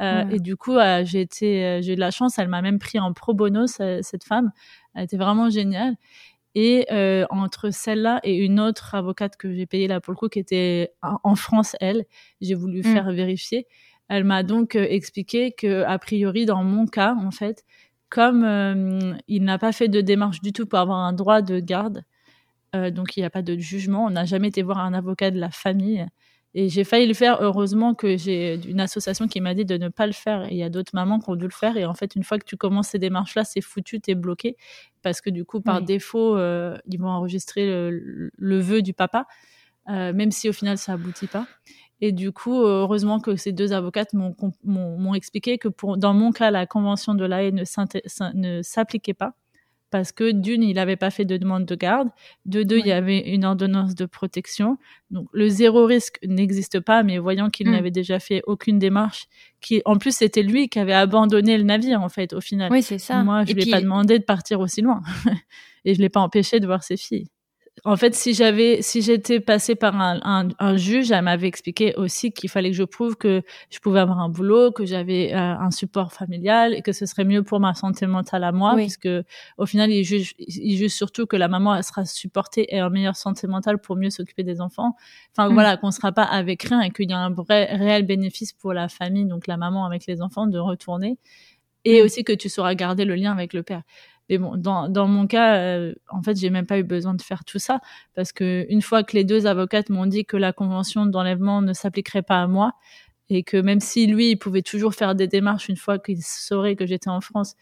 [0.00, 2.38] Euh, Et du coup, euh, j'ai été, j'ai eu de la chance.
[2.38, 4.50] Elle m'a même pris en pro bono cette femme.
[4.94, 5.96] Elle était vraiment géniale.
[6.54, 10.28] Et euh, entre celle-là et une autre avocate que j'ai payée là pour le coup,
[10.28, 12.06] qui était en France, elle,
[12.40, 12.84] j'ai voulu mm.
[12.84, 13.66] faire vérifier.
[14.08, 17.64] Elle m'a donc expliqué que a priori, dans mon cas, en fait,
[18.10, 21.60] comme euh, il n'a pas fait de démarche du tout pour avoir un droit de
[21.60, 22.02] garde,
[22.74, 24.04] euh, donc il n'y a pas de jugement.
[24.04, 26.06] On n'a jamais été voir un avocat de la famille.
[26.52, 27.38] Et j'ai failli le faire.
[27.40, 30.46] Heureusement que j'ai une association qui m'a dit de ne pas le faire.
[30.46, 31.76] Et il y a d'autres mamans qui ont dû le faire.
[31.76, 34.56] Et en fait, une fois que tu commences ces démarches-là, c'est foutu, t'es bloqué.
[35.02, 39.26] Parce que du coup, par défaut, euh, ils vont enregistrer le, le, vœu du papa,
[39.86, 41.46] même si au final, ça aboutit pas.
[42.00, 46.50] Et du coup, heureusement que ces deux avocates m'ont expliqué que pour, dans mon cas,
[46.50, 49.34] la convention de l'AE ne s'appliquait pas
[49.90, 52.08] parce que d'une, il n'avait pas fait de demande de garde,
[52.46, 54.78] de deux, il y avait une ordonnance de protection.
[55.10, 57.72] Donc le zéro risque n'existe pas, mais voyant qu'il mm.
[57.72, 59.26] n'avait déjà fait aucune démarche,
[59.60, 62.70] qui en plus c'était lui qui avait abandonné le navire en fait au final.
[62.70, 63.22] Oui, c'est ça.
[63.24, 65.02] Moi, je lui ai pas demandé de partir aussi loin,
[65.84, 67.28] et je l'ai pas empêché de voir ses filles
[67.84, 72.32] en fait, si j'avais, si j'étais passée par un, un, juge, elle m'avait expliqué aussi
[72.32, 75.70] qu'il fallait que je prouve que je pouvais avoir un boulot, que j'avais euh, un
[75.70, 79.08] support familial et que ce serait mieux pour ma santé mentale à moi, puisque
[79.56, 82.90] au final, il juge, il juge surtout que la maman elle sera supportée et en
[82.90, 84.96] meilleure santé mentale pour mieux s'occuper des enfants.
[85.36, 85.54] Enfin mm.
[85.54, 88.72] voilà, qu'on sera pas avec rien et qu'il y a un vrai réel bénéfice pour
[88.74, 91.18] la famille, donc la maman avec les enfants, de retourner
[91.84, 92.04] et mm.
[92.04, 93.82] aussi que tu sauras garder le lien avec le père.
[94.30, 97.20] Mais bon, dans, dans mon cas, euh, en fait, j'ai même pas eu besoin de
[97.20, 97.80] faire tout ça
[98.14, 101.72] parce que une fois que les deux avocates m'ont dit que la convention d'enlèvement ne
[101.72, 102.74] s'appliquerait pas à moi
[103.28, 106.76] et que même si lui, il pouvait toujours faire des démarches une fois qu'il saurait
[106.76, 107.56] que j'étais en France,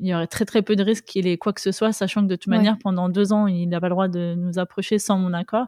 [0.00, 2.22] il y aurait très très peu de risques qu'il ait quoi que ce soit, sachant
[2.22, 4.98] que de toute manière, pendant deux ans, il n'a pas le droit de nous approcher
[4.98, 5.66] sans mon accord.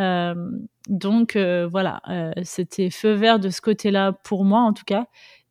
[0.00, 0.34] Euh,
[0.88, 5.06] donc euh, voilà, euh, c'était feu vert de ce côté-là pour moi en tout cas.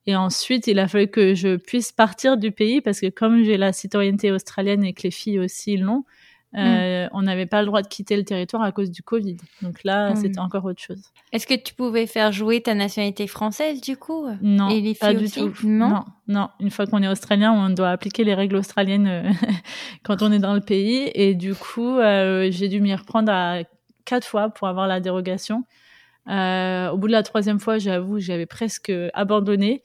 [0.07, 3.57] Et ensuite, il a fallu que je puisse partir du pays parce que comme j'ai
[3.57, 6.03] la citoyenneté australienne et que les filles aussi l'ont,
[6.57, 7.09] euh, mm.
[7.13, 9.37] on n'avait pas le droit de quitter le territoire à cause du Covid.
[9.61, 10.15] Donc là, mm.
[10.17, 11.01] c'était encore autre chose.
[11.31, 14.25] Est-ce que tu pouvais faire jouer ta nationalité française du coup?
[14.41, 15.53] Non, et les filles pas du tout.
[15.63, 19.29] Non, non, Une fois qu'on est australien, on doit appliquer les règles australiennes euh,
[20.03, 21.09] quand on est dans le pays.
[21.13, 23.59] Et du coup, euh, j'ai dû m'y reprendre à
[24.03, 25.63] quatre fois pour avoir la dérogation.
[26.29, 29.83] Euh, au bout de la troisième fois, j'avoue, j'avais presque abandonné.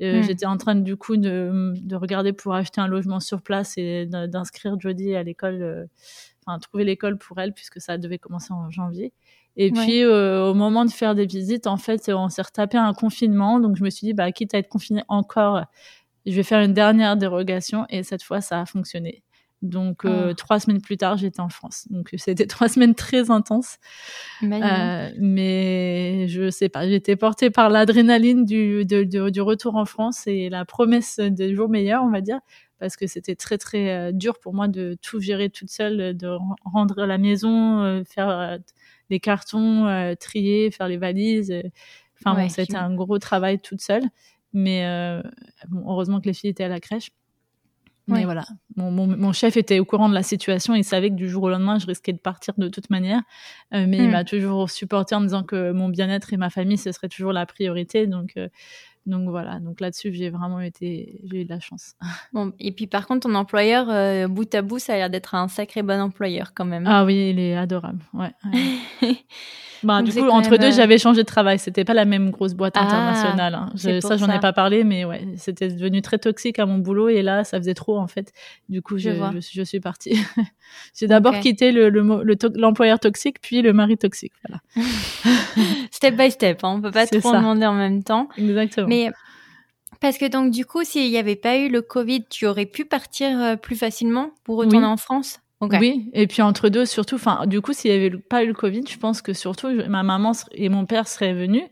[0.00, 0.22] Euh, hmm.
[0.22, 4.06] J'étais en train du coup de, de, regarder pour acheter un logement sur place et
[4.06, 5.84] d'inscrire Jodie à l'école, euh,
[6.44, 9.12] enfin trouver l'école pour elle puisque ça devait commencer en janvier.
[9.56, 13.60] Et puis au moment de faire des visites, en fait, on s'est retapé un confinement,
[13.60, 15.62] donc je me suis dit bah quitte à être confiné encore,
[16.24, 19.22] je vais faire une dernière dérogation et cette fois ça a fonctionné.
[19.62, 20.34] Donc euh, oh.
[20.34, 21.86] trois semaines plus tard, j'étais en France.
[21.90, 23.78] Donc c'était trois semaines très intenses.
[24.42, 30.50] Euh, mais je sais pas, j'étais portée par l'adrénaline du, du retour en France et
[30.50, 32.40] la promesse des jours meilleurs, on va dire,
[32.80, 36.28] parce que c'était très très euh, dur pour moi de tout gérer toute seule, de
[36.64, 38.58] rendre la maison, faire
[39.10, 41.54] les cartons, trier, faire les valises.
[42.18, 44.04] Enfin bon, c'était un gros travail toute seule.
[44.52, 44.84] Mais
[45.86, 47.10] heureusement que les filles étaient à la crèche.
[48.08, 48.44] Mais voilà,
[48.76, 51.50] mon, mon, chef était au courant de la situation, il savait que du jour au
[51.50, 53.22] lendemain, je risquais de partir de toute manière,
[53.74, 54.12] euh, mais il hmm.
[54.12, 57.32] m'a toujours supporté en me disant que mon bien-être et ma famille, ce serait toujours
[57.32, 58.06] la priorité.
[58.06, 58.48] Donc, euh,
[59.06, 61.94] donc voilà, donc là-dessus, j'ai vraiment été, j'ai eu de la chance.
[62.32, 65.34] Bon, et puis par contre, ton employeur, euh, bout à bout, ça a l'air d'être
[65.34, 66.84] un sacré bon employeur quand même.
[66.86, 68.32] Ah oui, il est adorable, ouais.
[69.82, 71.58] Bah, du coup, entre deux, euh, j'avais changé de travail.
[71.58, 73.54] C'était pas la même grosse boîte ah, internationale.
[73.54, 74.00] Hein.
[74.00, 77.22] ça, j'en ai pas parlé, mais ouais, c'était devenu très toxique à mon boulot et
[77.22, 78.32] là, ça faisait trop en fait.
[78.68, 80.16] Du coup, je, je, je, suis partie.
[80.98, 81.88] J'ai d'abord quitté le,
[82.54, 84.32] l'employeur toxique, puis le mari toxique.
[84.46, 84.62] Voilà.
[85.90, 86.64] step by step.
[86.64, 86.74] Hein.
[86.76, 88.28] On peut pas trop demander en même temps.
[88.36, 88.88] Exactement.
[88.88, 89.10] Mais
[90.00, 92.84] parce que donc du coup, s'il n'y avait pas eu le Covid, tu aurais pu
[92.84, 95.40] partir euh, plus facilement pour retourner en France?
[95.70, 98.54] Oui, et puis entre deux, surtout, enfin, du coup, s'il n'y avait pas eu le
[98.54, 101.62] Covid, je pense que surtout, ma maman et mon père seraient venus.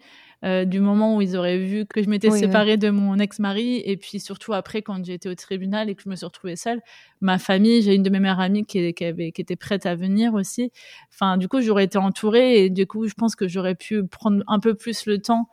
[0.42, 3.83] Euh, du moment où ils auraient vu que je m'étais séparée de mon ex-mari.
[3.85, 6.81] Et puis surtout après quand été au tribunal et que je me suis retrouvée seule
[7.20, 9.94] ma famille j'ai une de mes meilleures amies qui, qui, avait, qui était prête à
[9.94, 10.72] venir aussi.
[11.12, 14.42] Enfin du coup j'aurais été entourée et du coup je pense que j'aurais pu prendre
[14.46, 15.48] un peu plus le temps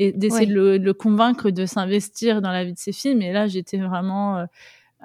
[0.00, 3.14] et d'essayer de, le, convaincre de s'investir dans la vie de ses filles.
[3.14, 4.46] Mais là j'étais vraiment euh,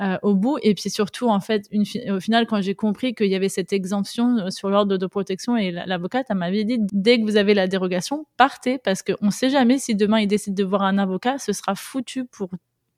[0.02, 0.58] euh, au bout.
[0.62, 3.74] Et puis surtout, en fait, une, au final, quand j'ai compris qu'il y avait cette
[3.74, 7.54] exemption euh, sur l'ordre de protection, et l'avocate, elle m'avait dit, dès que vous avez
[7.54, 10.98] la dérogation, partez, parce qu'on ne sait jamais si demain il décide de voir un
[10.98, 12.50] avocat, ce sera foutu pour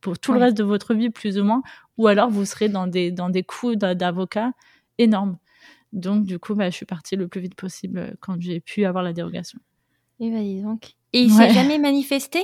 [0.02, 1.62] pour tout le reste de votre vie, plus ou moins,
[1.98, 4.52] ou alors vous serez dans des, dans des coûts d'avocat
[4.98, 5.38] énormes.
[5.94, 8.86] Donc, du coup, bah, je suis partie le plus vite possible euh, quand j'ai pu
[8.86, 9.60] avoir la dérogation.
[10.20, 10.94] Et bah, donc.
[11.14, 12.40] Et il s'est jamais manifesté?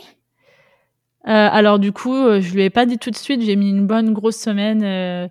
[1.27, 3.41] Alors du coup, euh, je lui ai pas dit tout de suite.
[3.41, 5.29] J'ai mis une bonne grosse semaine.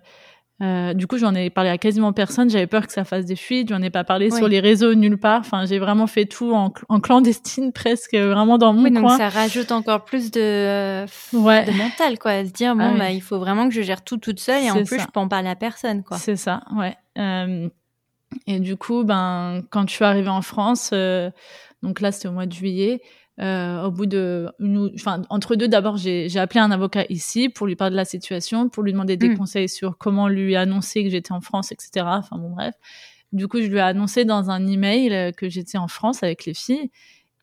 [0.59, 2.49] Euh, du coup, j'en ai parlé à quasiment personne.
[2.49, 3.69] J'avais peur que ça fasse des fuites.
[3.69, 5.39] J'en ai pas parlé sur les réseaux nulle part.
[5.39, 9.71] Enfin, j'ai vraiment fait tout en, clandestine, presque vraiment dans mon oui, donc ça rajoute
[9.71, 12.45] encore plus de, de mental, quoi.
[12.45, 14.71] Se dire bon, ah bah, il faut vraiment que je gère tout toute seule et
[14.71, 16.17] en plus, je peux en parler à personne, quoi.
[16.17, 16.95] C'est ça, ouais.
[18.47, 20.91] et du coup, ben, quand je suis arrivée en France,
[21.83, 23.01] donc là, c'était au mois de juillet.
[23.39, 24.49] Euh, au bout de,
[24.95, 28.67] enfin, entre deux, d'abord, j'ai appelé un avocat ici pour lui parler de la situation,
[28.67, 29.37] pour lui demander des mm.
[29.37, 32.05] conseils sur comment lui annoncer que j'étais en France, etc.
[32.07, 32.73] Enfin bon, bref.
[33.33, 36.45] Du coup, je lui ai annoncé dans un email euh, que j'étais en France avec
[36.45, 36.89] les filles.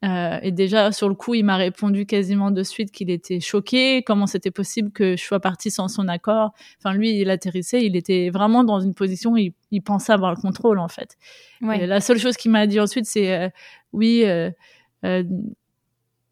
[0.04, 4.02] Euh, et déjà, sur le coup, il m'a répondu quasiment de suite qu'il était choqué,
[4.02, 6.52] comment c'était possible que je sois partie sans son accord.
[6.78, 10.35] Enfin, lui, il atterrissait, il était vraiment dans une position où il, il pensait avoir
[10.35, 11.16] le contrôle, en fait.
[11.62, 11.87] Ouais.
[11.87, 13.48] la seule chose qu'il m'a dit ensuite, c'est euh,
[13.92, 14.50] oui, euh,
[15.04, 15.22] euh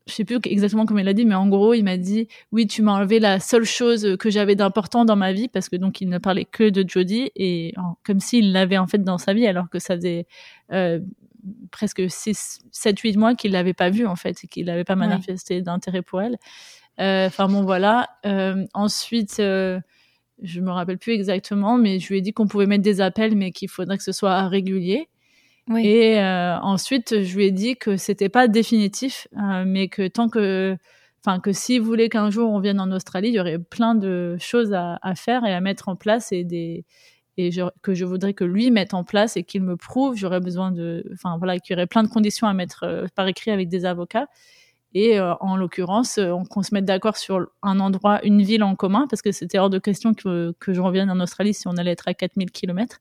[0.06, 2.66] je sais plus exactement comment il a dit, mais en gros, il m'a dit oui,
[2.66, 6.00] tu m'as enlevé la seule chose que j'avais d'important dans ma vie parce que donc
[6.00, 9.46] il ne parlait que de Jodie et comme s'il l'avait en fait dans sa vie
[9.46, 10.26] alors que ça faisait
[10.72, 11.00] euh,
[11.70, 14.96] presque 6, 7, 8 mois qu'il l'avait pas vue en fait et qu'il n'avait pas
[14.96, 16.38] manifesté d'intérêt pour elle.
[17.00, 18.08] Euh, enfin bon voilà.
[18.26, 19.40] Euh, ensuite.
[20.44, 23.36] Je me rappelle plus exactement, mais je lui ai dit qu'on pouvait mettre des appels,
[23.36, 25.08] mais qu'il faudrait que ce soit régulier.
[25.70, 30.28] Et euh, ensuite, je lui ai dit que c'était pas définitif, euh, mais que tant
[30.28, 30.76] que,
[31.24, 34.36] enfin, que s'il voulait qu'un jour on vienne en Australie, il y aurait plein de
[34.40, 36.84] choses à, faire et à mettre en place et des
[37.38, 40.16] et que je voudrais que lui mette en place et qu'il me prouve.
[40.16, 43.26] J'aurais besoin de, enfin voilà, qu'il y aurait plein de conditions à mettre euh, par
[43.26, 44.26] écrit avec des avocats
[44.94, 48.74] et euh, en l'occurrence, euh, qu'on se mette d'accord sur un endroit, une ville en
[48.74, 51.76] commun, parce que c'était hors de question que, que je revienne en Australie si on
[51.76, 52.98] allait être à 4000 km.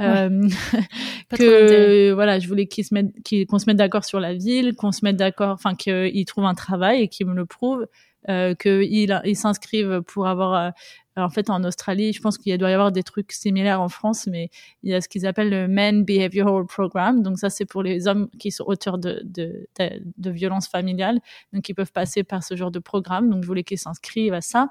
[0.00, 0.48] Euh,
[1.30, 3.14] que voilà, je voulais qu'ils se mettent,
[3.48, 6.54] qu'on se mette d'accord sur la ville, qu'on se mette d'accord, enfin qu'ils trouvent un
[6.54, 7.86] travail et qu'ils me le prouvent.
[8.28, 10.72] Euh, qu'ils ils s'inscrivent pour avoir
[11.16, 14.26] en fait, en Australie, je pense qu'il doit y avoir des trucs similaires en France,
[14.26, 14.48] mais
[14.82, 17.22] il y a ce qu'ils appellent le Men Behavioral Program.
[17.22, 21.20] Donc ça, c'est pour les hommes qui sont auteurs de, de, violences familiales.
[21.52, 23.28] Donc ils peuvent passer par ce genre de programme.
[23.28, 24.68] Donc je voulais qu'ils s'inscrivent à ça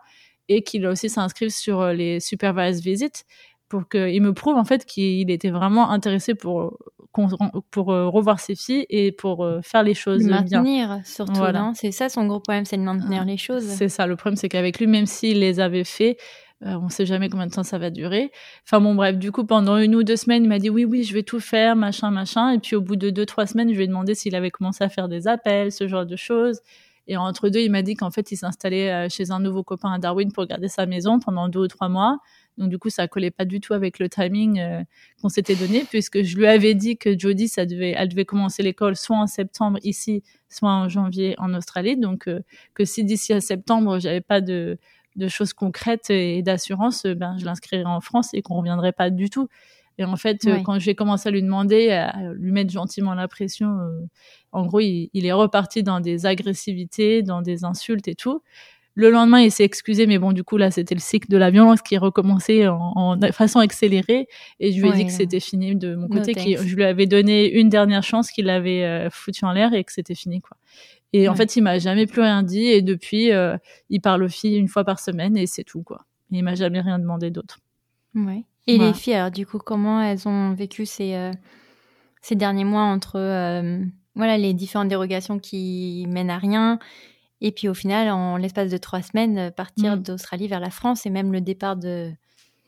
[0.48, 3.24] et qu'ils aussi s'inscrivent sur les supervised visits
[3.70, 6.78] pour qu'il me prouve en fait qu'il était vraiment intéressé pour
[7.72, 11.72] pour euh, revoir ses filles et pour euh, faire les choses le maintenir surtout voilà.
[11.76, 14.48] c'est ça son gros problème c'est de maintenir les choses c'est ça le problème c'est
[14.48, 16.18] qu'avec lui même s'il les avait fait
[16.66, 18.32] Euh, on sait jamais combien de temps ça va durer.
[18.66, 21.04] Enfin bon, bref, du coup, pendant une ou deux semaines, il m'a dit oui, oui,
[21.04, 22.52] je vais tout faire, machin, machin.
[22.52, 24.84] Et puis au bout de deux, trois semaines, je lui ai demandé s'il avait commencé
[24.84, 26.60] à faire des appels, ce genre de choses.
[27.08, 29.92] Et entre deux, il m'a dit qu'en fait, il s'installait euh, chez un nouveau copain
[29.94, 32.18] à Darwin pour garder sa maison pendant deux ou trois mois.
[32.60, 34.84] Donc du coup, ça collait pas du tout avec le timing euh,
[35.22, 38.62] qu'on s'était donné, puisque je lui avais dit que Jodie, ça devait, elle devait commencer
[38.62, 41.98] l'école soit en septembre ici, soit en janvier en Australie.
[41.98, 42.30] Donc
[42.74, 44.78] que si d'ici à septembre, j'avais pas de
[45.16, 49.10] de choses concrètes et d'assurance, euh, ben, je l'inscrirais en France et qu'on reviendrait pas
[49.12, 49.48] du tout.
[49.98, 53.28] Et en fait, euh, quand j'ai commencé à lui demander, à lui mettre gentiment la
[53.28, 54.00] pression, euh,
[54.54, 58.42] en gros, il, est reparti dans des agressivités, dans des insultes et tout.
[59.00, 61.52] Le lendemain, il s'est excusé, mais bon, du coup, là, c'était le cycle de la
[61.52, 64.28] violence qui recommençait en, en façon accélérée.
[64.60, 67.06] Et je lui ai dit que c'était fini de mon côté, que je lui avais
[67.06, 70.58] donné une dernière chance, qu'il l'avait foutu en l'air et que c'était fini, quoi.
[71.14, 72.66] Et en fait, il m'a jamais plus rien dit.
[72.66, 73.58] Et depuis, euh,
[73.90, 76.06] il parle aux filles une fois par semaine et c'est tout, quoi.
[76.32, 77.60] il m'a jamais rien demandé d'autre.
[78.16, 78.44] Ouais.
[78.68, 81.32] Et les filles, alors, du coup, comment elles ont vécu ces, euh,
[82.22, 83.84] ces derniers mois entre euh,
[84.16, 86.78] voilà, les différentes dérogations qui mènent à rien
[87.42, 90.04] et puis au final, en l'espace de trois semaines, partir mm.
[90.04, 92.12] d'Australie vers la France et même le départ de,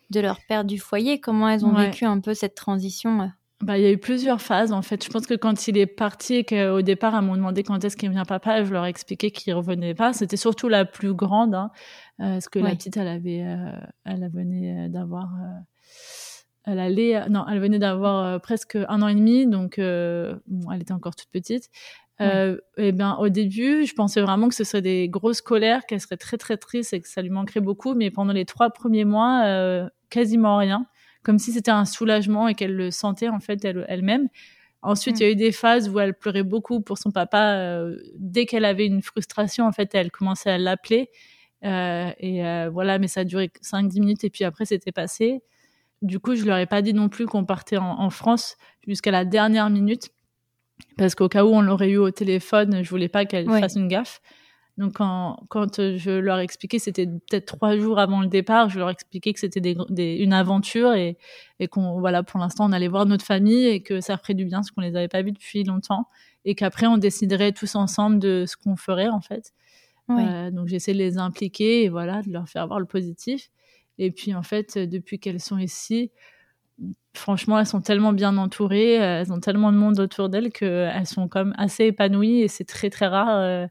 [0.10, 3.32] de leur père du foyer, comment elles ont vécu un peu cette transition
[3.62, 5.04] bah, il y a eu plusieurs phases en fait.
[5.04, 7.96] Je pense que quand il est parti et qu'au départ, elles m'ont demandé quand est-ce
[7.96, 10.14] qu'il vient papa, je leur ai expliqué qu'il revenait pas.
[10.14, 11.70] C'était surtout la plus grande, hein,
[12.22, 13.72] euh, parce que la petite, elle avait, euh,
[14.06, 15.60] elle venait d'avoir, euh,
[16.66, 20.94] elle allait, non, elle venait d'avoir presque un an et demi, donc bon, elle était
[20.94, 21.70] encore toute petite.
[22.78, 26.18] Et ben au début, je pensais vraiment que ce serait des grosses colères, qu'elle serait
[26.18, 27.94] très très triste et que ça lui manquerait beaucoup.
[27.96, 30.86] Mais pendant les trois premiers mois, quasiment rien
[31.24, 34.28] comme si c'était un soulagement et qu'elle le sentait en fait elle-même.
[34.84, 37.56] Ensuite, il y a eu des phases où elle pleurait beaucoup pour son papa.
[37.56, 41.12] Euh, dès qu'elle avait une frustration, en fait, elle commençait à l'appeler.
[41.64, 45.44] Euh, et euh, voilà, mais ça a duré 5-10 minutes et puis après, c'était passé.
[46.02, 48.58] Du coup, je leur ai pas dit non plus qu'on partait en, France
[48.88, 50.10] jusqu'à la dernière minute.
[50.98, 53.88] Parce qu'au cas où on l'aurait eu au téléphone, je voulais pas qu'elle fasse une
[53.88, 54.22] gaffe.
[54.78, 58.80] Donc quand, quand euh, je leur expliquais, c'était peut-être trois jours avant le départ, je
[58.80, 61.18] leur expliquais que c'était des, une aventure et,
[61.60, 64.46] et qu'on voilà pour l'instant on allait voir notre famille et que ça ferait du
[64.46, 66.08] bien parce qu'on les avait pas vus depuis longtemps
[66.46, 69.54] et qu'après on déciderait tous ensemble de ce qu'on ferait en fait.
[70.10, 73.50] Euh, donc j'essaie de les impliquer et voilà de leur faire voir le positif.
[73.98, 76.12] Et puis en fait depuis qu'elles sont ici,
[77.14, 81.28] franchement, elles sont tellement bien entourées, elles ont tellement de monde autour d'elles qu'elles sont
[81.28, 83.30] comme assez épanouies et c'est très très rare.
[83.30, 83.68] Euh,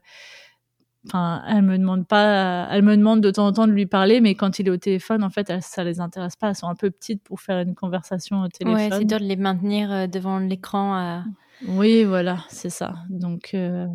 [1.07, 4.21] Enfin, elle me demande pas, elle me demande de temps en temps de lui parler,
[4.21, 6.49] mais quand il est au téléphone, en fait, ça ça les intéresse pas.
[6.49, 8.79] Elles sont un peu petites pour faire une conversation au téléphone.
[8.79, 10.97] Ouais, c'est dur de les maintenir euh, devant l'écran.
[10.97, 11.19] Euh.
[11.67, 12.93] Oui, voilà, c'est ça.
[13.09, 13.87] Donc, euh,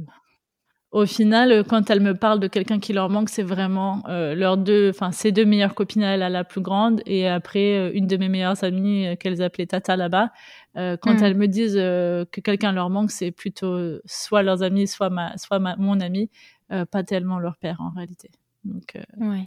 [0.92, 4.90] au final, quand elle me parle de quelqu'un qui leur manque, c'est vraiment leurs deux,
[4.90, 8.28] enfin, ses deux meilleures copines, elle a la plus grande, et après, une de mes
[8.28, 10.30] meilleures amies qu'elles appelaient Tata là-bas.
[10.74, 11.24] quand hmm.
[11.24, 15.58] elles me disent que quelqu'un leur manque, c'est plutôt soit leurs amis, soit ma, soit
[15.58, 16.30] mon amie.
[16.72, 18.28] Euh, pas tellement leur père en réalité.
[18.64, 19.42] Donc, euh,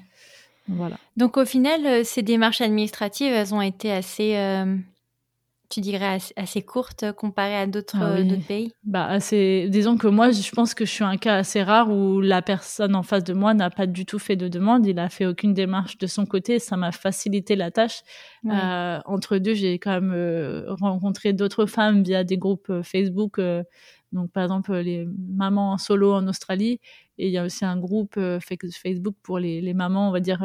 [0.69, 0.97] voilà.
[1.17, 4.35] Donc au final, euh, ces démarches administratives, elles ont été assez,
[5.69, 8.73] tu dirais, assez, courtes comparées à d'autres ah pays?
[8.83, 9.67] Bah, assez...
[9.69, 12.95] Disons que moi, je pense que je suis un cas assez rare où la personne
[12.95, 15.53] en face de moi n'a pas du tout fait de demande, il a fait aucune
[15.53, 18.01] démarche de son côté, ça m'a facilité la tâche.
[18.45, 23.39] entre deux, j'ai quand même rencontré d'autres femmes via des groupes Facebook.
[24.11, 26.79] donc, par exemple, les mamans en solo en Australie.
[27.19, 30.21] Et il y a aussi un groupe euh, Facebook pour les, les, mamans, on va
[30.21, 30.41] dire,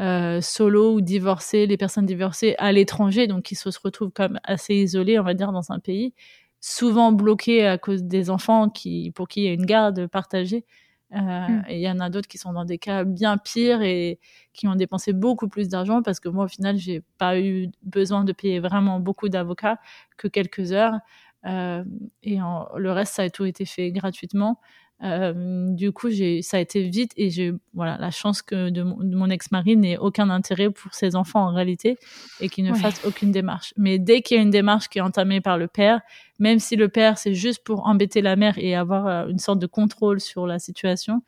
[0.00, 4.38] euh, euh, solo ou divorcées, les personnes divorcées à l'étranger, donc qui se retrouvent comme
[4.44, 6.14] assez isolées, on va dire, dans un pays,
[6.60, 10.64] souvent bloquées à cause des enfants qui, pour qui il y a une garde partagée.
[11.10, 11.62] Mm.
[11.68, 14.18] Et il y en a d'autres qui sont dans des cas bien pires et
[14.52, 18.24] qui ont dépensé beaucoup plus d'argent parce que moi, au final, j'ai pas eu besoin
[18.24, 19.78] de payer vraiment beaucoup d'avocats
[20.16, 20.98] que quelques heures.
[21.46, 21.84] Euh,
[22.22, 22.38] et
[22.76, 24.60] le reste, ça a tout été fait gratuitement.
[25.04, 28.82] Euh, du coup, j'ai, ça a été vite et j'ai voilà la chance que de,
[28.82, 31.98] mon, ex-mari n'ait aucun intérêt pour ses enfants en réalité
[32.40, 33.72] et qu'il ne fasse aucune démarche.
[33.76, 36.00] Mais dès qu'il y a une démarche qui est entamée par le père,
[36.40, 39.60] même si le père c'est juste pour embêter la mère et avoir euh, une sorte
[39.60, 41.22] de contrôle sur la situation,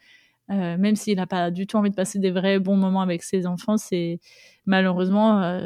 [0.50, 3.22] euh, même s'il n'a pas du tout envie de passer des vrais bons moments avec
[3.22, 4.18] ses enfants, c'est
[4.66, 5.61] malheureusement,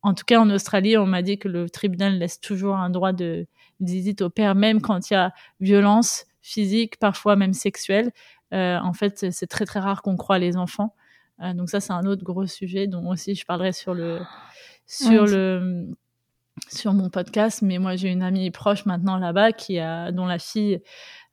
[0.00, 3.12] en tout cas en Australie, on m'a dit que le tribunal laisse toujours un droit
[3.12, 3.46] de
[3.80, 8.10] visite au père, même quand il y a violence physique, parfois même sexuelle.
[8.52, 10.94] Euh, en fait, c'est très très rare qu'on croit les enfants.
[11.40, 14.20] Euh, donc ça, c'est un autre gros sujet dont aussi je parlerai sur le
[14.86, 15.88] sur le
[16.68, 20.38] sur mon podcast, mais moi j'ai une amie proche maintenant là-bas qui a, dont la
[20.38, 20.82] fille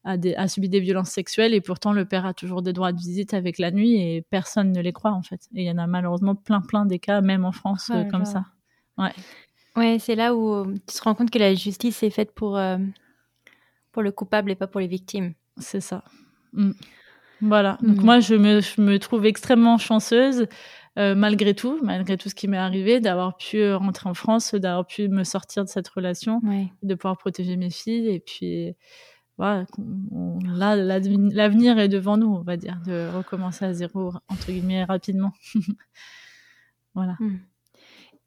[0.06, 2.94] a, des, a, subi des violences sexuelles et pourtant le père a toujours des droits
[2.94, 5.42] de visite avec la nuit et personne ne les croit en fait.
[5.54, 8.26] Et il y en a malheureusement plein plein des cas, même en France, euh, comme
[8.26, 8.46] ça.
[8.98, 9.14] Ouais.
[9.76, 12.78] Ouais, c'est là où tu te rends compte que la justice est faite pour, euh,
[14.00, 15.34] pour le coupable et pas pour les victimes.
[15.58, 16.06] C'est ça.
[16.54, 16.72] Mm.
[17.42, 17.78] Voilà.
[17.82, 18.06] Donc mm.
[18.06, 20.48] moi, je me, je me, trouve extrêmement chanceuse,
[20.98, 24.88] euh, malgré tout, malgré tout ce qui m'est arrivé, d'avoir pu rentrer en France, d'avoir
[24.88, 26.40] pu me sortir de cette relation,
[26.82, 28.08] de pouvoir protéger mes filles.
[28.08, 28.74] Et puis,
[29.38, 29.66] voilà,
[30.46, 35.34] là, l'avenir est devant nous, on va dire, de recommencer à zéro, entre guillemets, rapidement.
[36.96, 37.18] voilà.
[37.20, 37.40] Mm.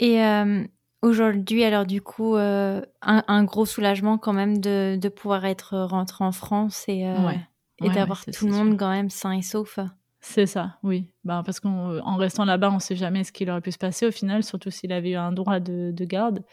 [0.00, 0.66] Et euh,
[1.02, 6.24] aujourd'hui, alors du coup, euh, un, gros soulagement quand même de, de pouvoir être rentré
[6.24, 7.04] en France et...
[7.04, 7.40] Ouais
[7.84, 9.78] et d'avoir tout le monde quand même sain et sauf.
[10.20, 11.06] C'est ça, oui.
[11.24, 14.06] Bah, parce qu'en restant là-bas, on ne sait jamais ce qu'il aurait pu se passer
[14.06, 16.44] au final, surtout s'il avait eu un droit de, de garde.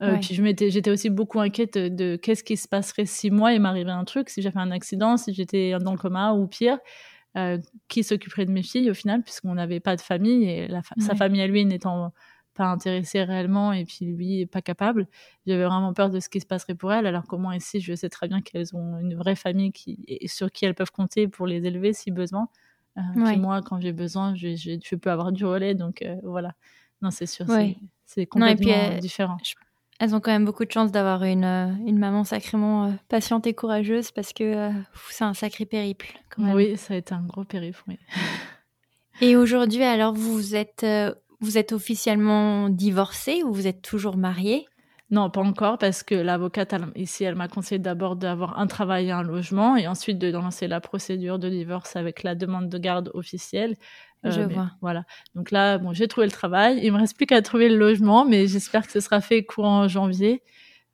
[0.00, 3.90] Euh, Puis j'étais aussi beaucoup inquiète de, qu'est-ce qui se passerait si moi il m'arrivait
[3.90, 6.78] un truc, si j'avais un accident, si j'étais dans le coma ou pire.
[7.36, 10.80] Euh, qui s'occuperait de mes filles au final, puisqu'on n'avait pas de famille et la
[10.98, 12.12] sa famille à lui n'étant
[12.58, 15.06] pas intéressée réellement et puis lui pas capable.
[15.46, 17.06] J'avais vraiment peur de ce qui se passerait pour elles.
[17.06, 20.64] Alors comment ici, je sais très bien qu'elles ont une vraie famille qui, sur qui
[20.64, 22.48] elles peuvent compter pour les élever si besoin.
[22.96, 25.76] Euh, puis moi, quand j'ai besoin, je, je, peux avoir du relais.
[25.76, 26.54] Donc euh, voilà.
[27.00, 27.46] Non, c'est sûr,
[28.06, 29.36] c'est complètement euh, différent.
[30.00, 34.10] elles ont quand même beaucoup de chance d'avoir une, une maman sacrément patiente et courageuse
[34.10, 34.68] parce que
[35.10, 36.18] c'est un sacré périple.
[36.38, 37.98] Oui, ça a été un gros périple, oui.
[39.20, 40.84] Et aujourd'hui, alors, vous êtes
[41.40, 44.66] vous êtes officiellement divorcé ou vous êtes toujours marié?
[45.10, 49.10] Non, pas encore, parce que l'avocate ici, elle m'a conseillé d'abord d'avoir un travail et
[49.10, 53.10] un logement, et ensuite de lancer la procédure de divorce avec la demande de garde
[53.14, 53.76] officielle.
[54.26, 54.72] Euh, Je vois.
[54.82, 55.04] Voilà.
[55.34, 56.80] Donc là, bon, j'ai trouvé le travail.
[56.82, 59.88] Il me reste plus qu'à trouver le logement, mais j'espère que ce sera fait courant
[59.88, 60.42] janvier.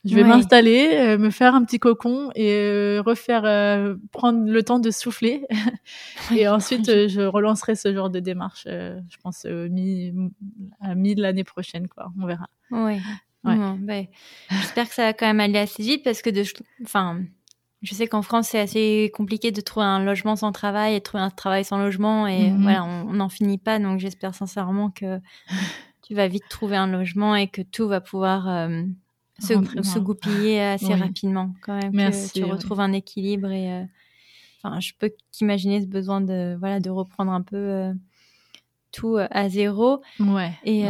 [0.05, 4.63] Je vais m'installer, euh, me faire un petit cocon et euh, refaire, euh, prendre le
[4.63, 5.47] temps de souffler.
[6.37, 10.13] et ensuite, je relancerai ce genre de démarche, je pense, mi,
[10.81, 12.13] à mi de l'année prochaine, quoi.
[12.21, 12.49] On verra.
[12.71, 13.01] Oui.
[13.45, 13.57] Ouais.
[13.79, 14.07] Ben,
[14.51, 16.45] j'espère que ça va quand même aller assez vite parce que, de,
[16.83, 17.21] enfin,
[17.83, 21.03] je sais qu'en France, c'est assez compliqué de trouver un logement sans travail et de
[21.03, 22.27] trouver un travail sans logement.
[22.27, 22.63] Et mhm.
[22.63, 23.79] voilà, on n'en finit pas.
[23.79, 25.19] Donc, j'espère sincèrement que
[26.03, 28.69] tu vas vite trouver un logement et que tout va pouvoir
[29.39, 31.93] se, goupiller assez rapidement quand même.
[31.93, 33.85] Merci, que tu retrouves un équilibre et euh,
[34.63, 37.93] enfin, je peux qu'imaginer ce besoin de voilà de reprendre un peu euh,
[38.93, 40.03] tout euh, à zéro.
[40.21, 40.53] Ouais.
[40.65, 40.85] Et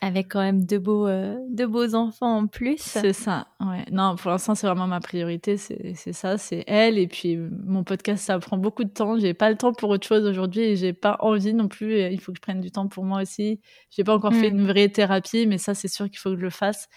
[0.00, 2.78] avec quand même deux beaux, euh, deux beaux enfants en plus.
[2.78, 3.84] C'est ça, ouais.
[3.90, 6.98] Non, pour l'instant, c'est vraiment ma priorité, c'est ça, c'est elle.
[6.98, 9.18] Et puis, mon podcast, ça prend beaucoup de temps.
[9.18, 12.00] J'ai pas le temps pour autre chose aujourd'hui et j'ai pas envie non plus.
[12.00, 13.60] Il faut que je prenne du temps pour moi aussi.
[13.90, 14.58] J'ai pas encore fait mm.
[14.58, 16.88] une vraie thérapie, mais ça, c'est sûr qu'il faut que je le fasse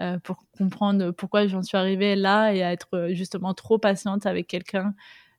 [0.00, 4.26] euh, pour comprendre pourquoi j'en suis arrivée là et à être euh, justement trop patiente
[4.26, 4.94] avec quelqu'un.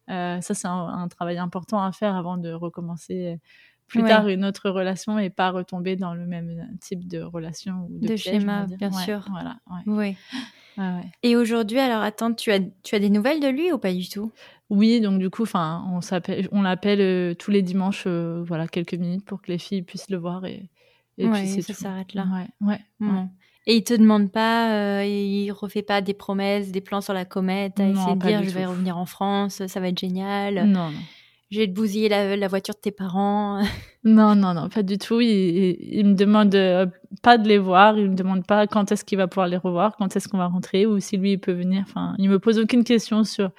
[0.08, 3.40] ça, c'est un, un, travail important à faire avant de recommencer
[3.88, 8.06] plus tard une autre relation et pas retomber dans le même type de relation ou
[8.06, 9.26] de, schéma, bien sûr.
[9.30, 9.58] Voilà.
[9.86, 10.16] Oui.
[11.24, 14.08] Et aujourd'hui, alors attends, tu as, tu as des nouvelles de lui ou pas du
[14.08, 14.32] tout?
[14.70, 18.68] Oui, donc du coup, enfin, on s'appelle, on l'appelle euh, tous les dimanches, euh, voilà,
[18.68, 20.70] quelques minutes pour que les filles puissent le voir et,
[21.18, 22.28] et puis ça s'arrête là.
[22.62, 22.80] Ouais.
[23.00, 23.08] ouais.
[23.66, 27.26] Et il te demande pas, euh, il refait pas des promesses, des plans sur la
[27.26, 30.66] comète, à essayer de dire je vais revenir en France, ça va être génial.
[30.66, 31.00] Non, non
[31.50, 33.62] je vais te bousiller la, voiture de tes parents.
[34.04, 35.22] non, non, non, pas du tout.
[35.22, 36.86] Il, il, me demande euh,
[37.24, 37.98] pas de les voir.
[37.98, 40.48] Il me demande pas quand est-ce qu'il va pouvoir les revoir, quand est-ce qu'on va
[40.48, 41.84] rentrer ou si lui il peut venir.
[41.88, 43.52] Enfin, il me pose aucune question sur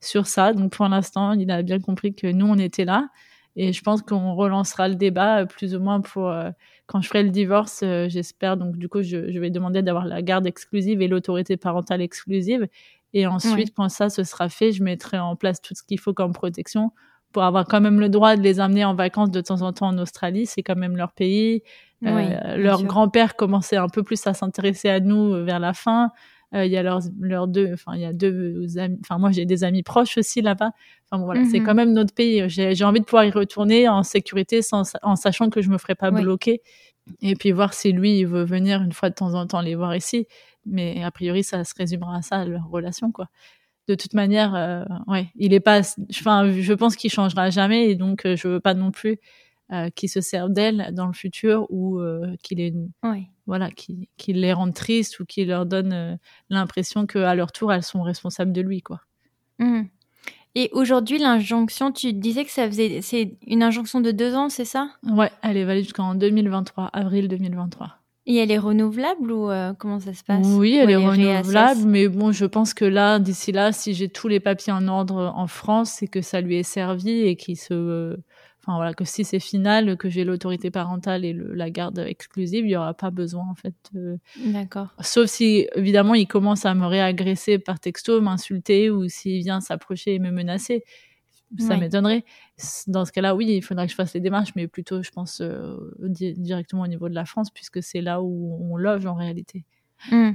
[0.00, 0.52] sur ça.
[0.52, 3.08] Donc pour l'instant, il a bien compris que nous on était là.
[3.54, 6.50] Et je pense qu'on relancera le débat euh, plus ou moins pour euh,
[6.86, 8.56] quand je ferai le divorce, j'espère.
[8.56, 12.66] Donc du coup, je, je vais demander d'avoir la garde exclusive et l'autorité parentale exclusive.
[13.14, 16.14] Et ensuite, quand ça ce sera fait, je mettrai en place tout ce qu'il faut
[16.14, 16.90] comme protection
[17.32, 19.88] pour avoir quand même le droit de les amener en vacances de temps en temps
[19.88, 20.46] en Australie.
[20.46, 21.62] C'est quand même leur pays.
[22.06, 26.10] Euh, leur grand-père commençait un peu plus à s'intéresser à nous euh, vers la fin.
[26.54, 28.98] Euh, il y a leurs, leurs deux, enfin il y a deux amis.
[29.02, 30.70] Enfin moi j'ai des amis proches aussi là-bas.
[31.10, 31.66] Enfin bon, voilà, c'est mhm.
[31.66, 32.44] quand même notre pays.
[32.48, 35.94] J'ai, envie de pouvoir y retourner en sécurité, sans, en sachant que je me ferai
[35.94, 36.62] pas bloquer.
[37.20, 39.74] Et puis voir si lui il veut venir une fois de temps en temps les
[39.74, 40.26] voir ici.
[40.64, 43.28] Mais a priori ça se résumera à ça leur relation quoi
[43.88, 45.80] de toute manière, euh, ouais, il est pas.
[46.10, 49.18] Enfin, je pense qu'il changera jamais, et donc euh, je veux pas non plus
[49.72, 52.00] euh, qu'il se serve d'elle dans le futur ou
[52.42, 52.74] qu'il est,
[53.46, 56.18] voilà, qu'il les rende tristes ou qu'il leur donne
[56.50, 59.00] l'impression qu'à leur tour elles sont responsables de lui, quoi.
[59.58, 59.84] Mmh.
[60.54, 64.64] Et aujourd'hui, l'injonction, tu disais que ça faisait, c'est une injonction de deux ans, c'est
[64.64, 64.90] ça?
[65.04, 67.98] Ouais, elle est valide jusqu'en 2023, avril 2023.
[68.30, 72.08] Et elle est renouvelable ou euh, comment ça se passe Oui, elle, est, renouvelable, mais
[72.08, 75.46] bon, je pense que là, d'ici là, si j'ai tous les papiers en ordre en
[75.46, 78.18] France, c'est que ça lui est servi et qu'il se,
[78.60, 82.70] enfin voilà, que si c'est final, que j'ai l'autorité parentale et la garde exclusive, il
[82.70, 83.74] y aura pas besoin en fait.
[84.44, 84.88] D'accord.
[85.00, 90.16] Sauf si évidemment il commence à me réagresser par texto, m'insulter ou s'il vient s'approcher
[90.16, 90.84] et me menacer
[91.58, 92.24] ça m'étonnerait.
[92.86, 95.40] Dans ce cas-là, oui, il faudrait que je fasse les démarches, mais plutôt, je pense,
[95.40, 99.64] euh, directement au niveau de la France, puisque c'est là où on loge en réalité.
[100.10, 100.32] Mmh.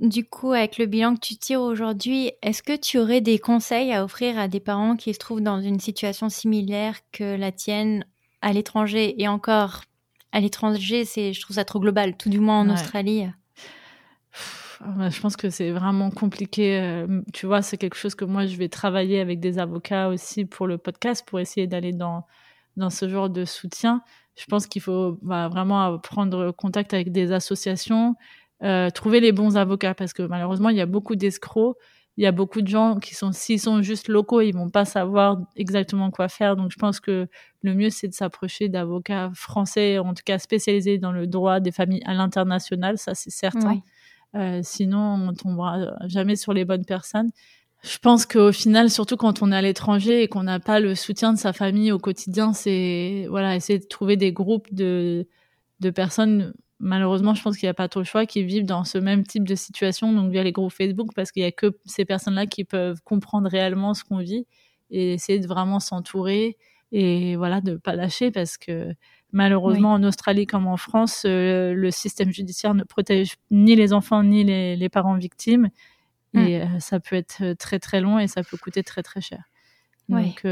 [0.00, 3.92] Du coup, avec le bilan que tu tires aujourd'hui, est-ce que tu aurais des conseils
[3.92, 8.04] à offrir à des parents qui se trouvent dans une situation similaire que la tienne
[8.42, 9.82] à l'étranger et encore
[10.32, 13.26] à l'étranger, c'est, je trouve ça trop global, tout du moins en Australie.
[14.84, 16.78] Bah, je pense que c'est vraiment compliqué.
[16.78, 20.44] Euh, tu vois, c'est quelque chose que moi, je vais travailler avec des avocats aussi
[20.44, 22.26] pour le podcast, pour essayer d'aller dans,
[22.90, 24.02] ce genre de soutien.
[24.36, 28.14] Je pense qu'il faut bah, vraiment prendre contact avec des associations,
[28.62, 31.76] euh, trouver les bons avocats, parce que malheureusement, il y a beaucoup d'escrocs.
[32.16, 34.84] Il y a beaucoup de gens qui sont, s'ils sont juste locaux, ils vont pas
[34.84, 36.56] savoir exactement quoi faire.
[36.56, 37.26] Donc, je pense que
[37.62, 41.72] le mieux, c'est de s'approcher d'avocats français, en tout cas spécialisés dans le droit des
[41.72, 42.98] familles à l'international.
[42.98, 43.80] Ça, c'est certain.
[44.34, 47.30] Euh, sinon, on tombera jamais sur les bonnes personnes.
[47.82, 50.94] Je pense qu'au final, surtout quand on est à l'étranger et qu'on n'a pas le
[50.94, 55.28] soutien de sa famille au quotidien, c'est voilà, essayer de trouver des groupes de,
[55.80, 56.54] de personnes.
[56.80, 59.24] Malheureusement, je pense qu'il n'y a pas trop le choix qui vivent dans ce même
[59.24, 62.46] type de situation, donc via les groupes Facebook, parce qu'il n'y a que ces personnes-là
[62.46, 64.46] qui peuvent comprendre réellement ce qu'on vit
[64.90, 66.56] et essayer de vraiment s'entourer
[66.92, 68.94] et voilà, de pas lâcher parce que
[69.34, 74.22] Malheureusement, en Australie comme en France, euh, le système judiciaire ne protège ni les enfants
[74.22, 75.70] ni les, parents victimes.
[76.34, 76.62] Et mm.
[76.62, 79.42] euh, ça peut être euh, très très long et ça peut coûter très très cher.
[80.08, 80.46] Donc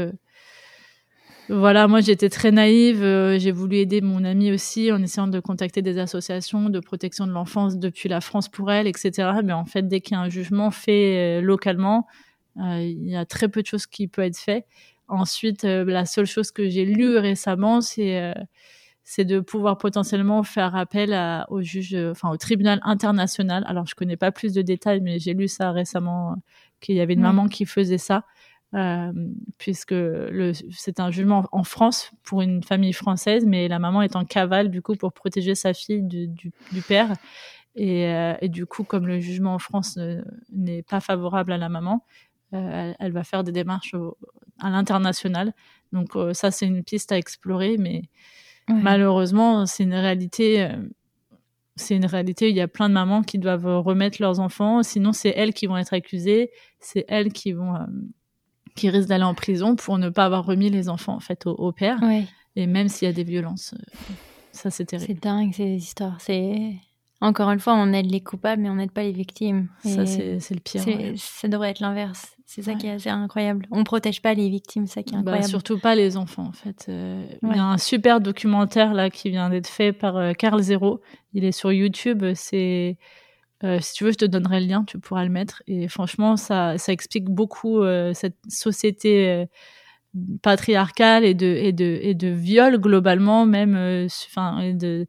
[1.47, 2.99] voilà, moi j'étais très naïve.
[3.37, 7.31] J'ai voulu aider mon amie aussi en essayant de contacter des associations de protection de
[7.31, 9.31] l'enfance depuis la France pour elle, etc.
[9.45, 12.05] Mais en fait, dès qu'il y a un jugement fait localement,
[12.57, 14.65] il y a très peu de choses qui peuvent être faites.
[15.07, 18.33] Ensuite, la seule chose que j'ai lue récemment, c'est
[19.03, 21.13] c'est de pouvoir potentiellement faire appel
[21.49, 23.63] au juge, enfin au tribunal international.
[23.67, 26.35] Alors je connais pas plus de détails, mais j'ai lu ça récemment euh,
[26.79, 28.25] qu'il y avait une maman qui faisait ça,
[28.73, 29.11] euh,
[29.57, 29.95] puisque
[30.71, 34.69] c'est un jugement en France pour une famille française, mais la maman est en cavale
[34.69, 37.13] du coup pour protéger sa fille du, du, père.
[37.75, 39.97] Et, euh, et, du coup, comme le jugement en France
[40.51, 42.05] n'est pas favorable à la maman,
[42.53, 43.95] elle, elle, va faire des démarches
[44.59, 45.53] à l'international.
[45.91, 48.03] Donc ça, c'est une piste à explorer, mais
[48.69, 50.63] Malheureusement, c'est une réalité.
[50.63, 50.77] Euh,
[51.75, 52.49] c'est une réalité.
[52.49, 54.83] Il y a plein de mamans qui doivent remettre leurs enfants.
[54.83, 56.51] Sinon, c'est elles qui vont être accusées.
[56.79, 57.85] C'est elles qui vont, euh,
[58.75, 61.71] qui risquent d'aller en prison pour ne pas avoir remis les enfants en fait au,
[61.71, 61.99] père.
[62.55, 64.13] Et même s'il y a des violences, euh,
[64.51, 65.13] ça c'est terrible.
[65.13, 66.21] C'est dingue ces histoires.
[66.21, 66.75] C'est
[67.23, 69.69] encore une fois, on aide les coupables, mais on n'aide pas les victimes.
[69.83, 70.83] ça, c'est le pire.
[71.15, 72.35] Ça devrait être l'inverse.
[72.45, 73.65] C'est ça qui est assez incroyable.
[73.71, 75.49] On protège pas les victimes, ça qui est bah, incroyable.
[75.49, 76.85] surtout pas les enfants, en fait.
[76.89, 80.61] Euh, il y a un super documentaire là qui vient d'être fait par euh, Carl
[80.61, 81.01] Zero.
[81.33, 82.25] Il est sur YouTube.
[82.35, 82.97] C'est
[83.63, 85.63] euh, si tu veux, je te donnerai le lien, tu pourras le mettre.
[85.65, 87.81] Et franchement, ça, ça explique beaucoup
[88.13, 89.45] cette société
[90.41, 95.07] patriarcale et de, et de, et de viol globalement, même, enfin, de,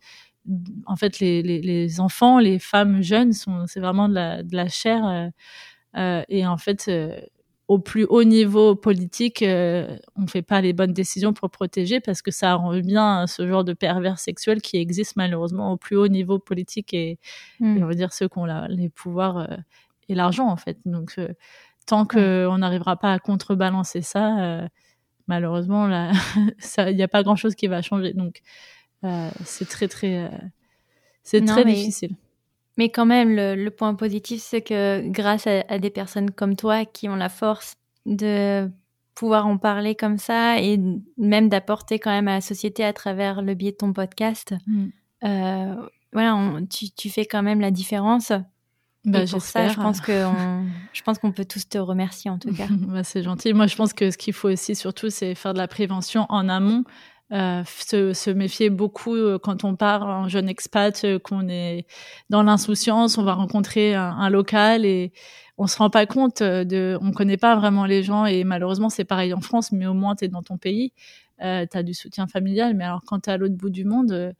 [0.86, 4.54] en fait, les, les, les, enfants, les femmes jeunes, sont, c'est vraiment de la, de
[4.56, 5.06] la chair.
[5.06, 5.28] Euh,
[5.96, 7.18] euh et en fait, euh,
[7.68, 12.00] au plus haut niveau politique, euh, on ne fait pas les bonnes décisions pour protéger
[12.00, 16.08] parce que ça revient ce genre de pervers sexuel qui existe malheureusement au plus haut
[16.08, 17.18] niveau politique et,
[17.60, 17.82] mm.
[17.82, 19.48] on va dire ceux qui ont la, les pouvoirs
[20.08, 20.78] et l'argent en fait.
[20.84, 21.18] Donc,
[21.86, 24.68] tant qu'on n'arrivera pas à contrebalancer ça,
[25.26, 25.88] malheureusement,
[26.78, 28.12] il n'y a pas grand-chose qui va changer.
[28.12, 28.42] Donc,
[29.04, 30.28] euh, c'est très très, euh,
[31.22, 32.16] c'est très difficile.
[32.76, 37.08] Mais quand même, le, point positif, c'est que grâce à, des personnes comme toi qui
[37.08, 38.68] ont la force de
[39.14, 40.80] pouvoir en parler comme ça et
[41.16, 44.86] même d'apporter quand même à la société à travers le biais de ton podcast, mm.
[45.24, 45.74] euh,
[46.12, 46.36] voilà,
[46.68, 48.32] tu, tu, fais quand même la différence.
[49.04, 50.24] Bah, et pour ça, je pense que
[50.92, 52.66] je pense qu'on peut tous te remercier en tout cas.
[52.70, 53.52] bah, c'est gentil.
[53.52, 56.48] Moi, je pense que ce qu'il faut aussi surtout, c'est faire de la prévention en
[56.48, 56.84] amont.
[57.32, 61.86] Euh, se, se, méfier beaucoup euh, quand on part en jeune expat, euh, qu'on est
[62.28, 65.10] dans l'insouciance, on va rencontrer un, un, local et
[65.56, 69.06] on se rend pas compte de, on connaît pas vraiment les gens et malheureusement c'est
[69.06, 70.92] pareil en France, mais au moins tu es dans ton pays,
[71.40, 74.34] tu as du soutien familial, mais alors quand tu es à l'autre bout du monde,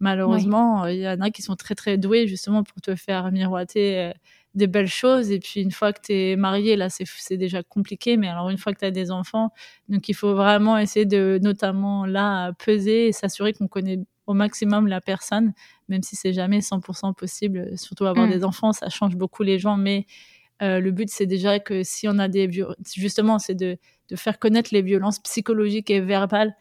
[0.00, 4.12] malheureusement il y en a qui sont très très doués justement pour te faire miroiter
[4.54, 5.30] des belles choses.
[5.30, 8.16] Et puis une fois que tu es marié, là, c'est déjà compliqué.
[8.16, 9.50] Mais alors une fois que tu as des enfants,
[9.88, 14.86] donc il faut vraiment essayer de, notamment là, peser et s'assurer qu'on connaît au maximum
[14.86, 15.52] la personne,
[15.88, 17.76] même si c'est jamais 100% possible.
[17.76, 18.30] Surtout avoir mm.
[18.30, 20.06] des enfants, ça change beaucoup les gens, mais
[20.62, 22.48] euh, le but c'est déjà que si on a des
[22.94, 23.78] justement, c'est de,
[24.08, 26.54] de faire connaître les violences psychologiques et verbales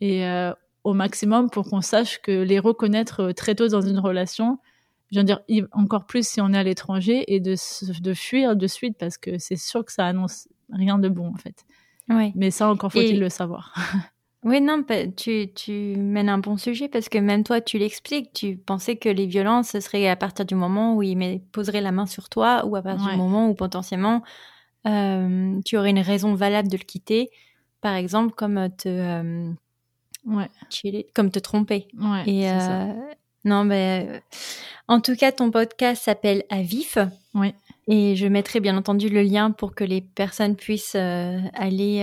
[0.00, 0.52] et euh,
[0.84, 4.58] au maximum pour qu'on sache que les reconnaître euh, très tôt dans une relation,
[5.10, 5.40] je veux dire
[5.72, 7.54] encore plus si on est à l'étranger et de,
[8.00, 11.36] de fuir de suite parce que c'est sûr que ça annonce rien de bon en
[11.36, 11.64] fait.
[12.08, 12.32] Ouais.
[12.34, 13.74] Mais ça encore faut-il le savoir.
[14.44, 14.84] Oui, non,
[15.16, 18.32] tu, tu mènes un bon sujet parce que même toi, tu l'expliques.
[18.32, 21.90] Tu pensais que les violences, ce serait à partir du moment où il poserait la
[21.90, 24.22] main sur toi ou à partir du moment où potentiellement
[24.86, 27.30] euh, tu aurais une raison valable de le quitter.
[27.80, 29.50] Par exemple, comme te, euh,
[30.26, 31.06] ouais.
[31.14, 31.88] comme te tromper.
[31.98, 32.92] Ouais, Et euh,
[33.44, 34.20] non, ben,
[34.88, 36.98] en tout cas, ton podcast s'appelle À vif.
[37.34, 37.54] Oui.
[37.86, 42.02] Et je mettrai bien entendu le lien pour que les personnes puissent aller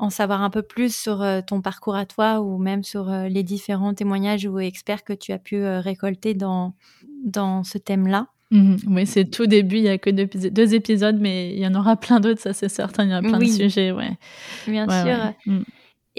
[0.00, 3.28] en savoir un peu plus sur euh, ton parcours à toi ou même sur euh,
[3.28, 6.74] les différents témoignages ou experts que tu as pu euh, récolter dans,
[7.22, 8.28] dans ce thème-là.
[8.50, 8.78] Mhm.
[8.88, 11.94] oui, c'est tout début, il n'y a que deux, épisodes, mais il y en aura
[11.94, 14.10] plein d'autres, ça c'est certain, il y a plein de sujets, ouais.
[14.66, 15.34] Bien sûr.
[15.46, 15.62] Mm.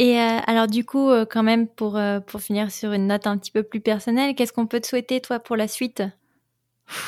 [0.03, 3.61] Et alors du coup, quand même, pour, pour finir sur une note un petit peu
[3.61, 6.01] plus personnelle, qu'est-ce qu'on peut te souhaiter, toi, pour la suite?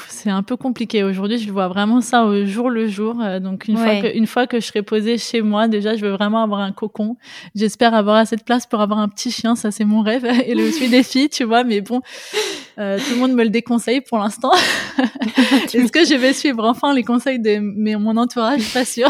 [0.08, 1.38] C'est un peu compliqué aujourd'hui.
[1.38, 3.18] Je vois vraiment ça au jour le jour.
[3.22, 6.06] Euh, donc une fois que une fois que je serai posée chez moi, déjà, je
[6.06, 7.18] veux vraiment avoir un cocon.
[7.56, 9.56] J'espère avoir assez de place pour avoir un petit chien.
[9.56, 11.64] Ça, c'est mon rêve et le suis des filles, tu vois.
[11.64, 12.02] Mais bon,
[12.80, 14.52] euh, tout le monde me le déconseille pour l'instant.
[15.74, 17.60] Est-ce que je vais suivre enfin les conseils de
[17.98, 18.74] mon entourage?
[18.74, 19.10] Pas sûre.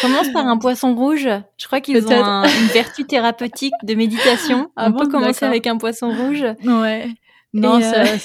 [0.00, 1.28] Commence par un poisson rouge.
[1.58, 4.70] Je crois qu'ils ont une vertu thérapeutique de méditation.
[4.76, 6.44] Ah On peut commencer avec un poisson rouge.
[6.64, 7.08] Ouais.
[7.52, 8.16] Non, euh,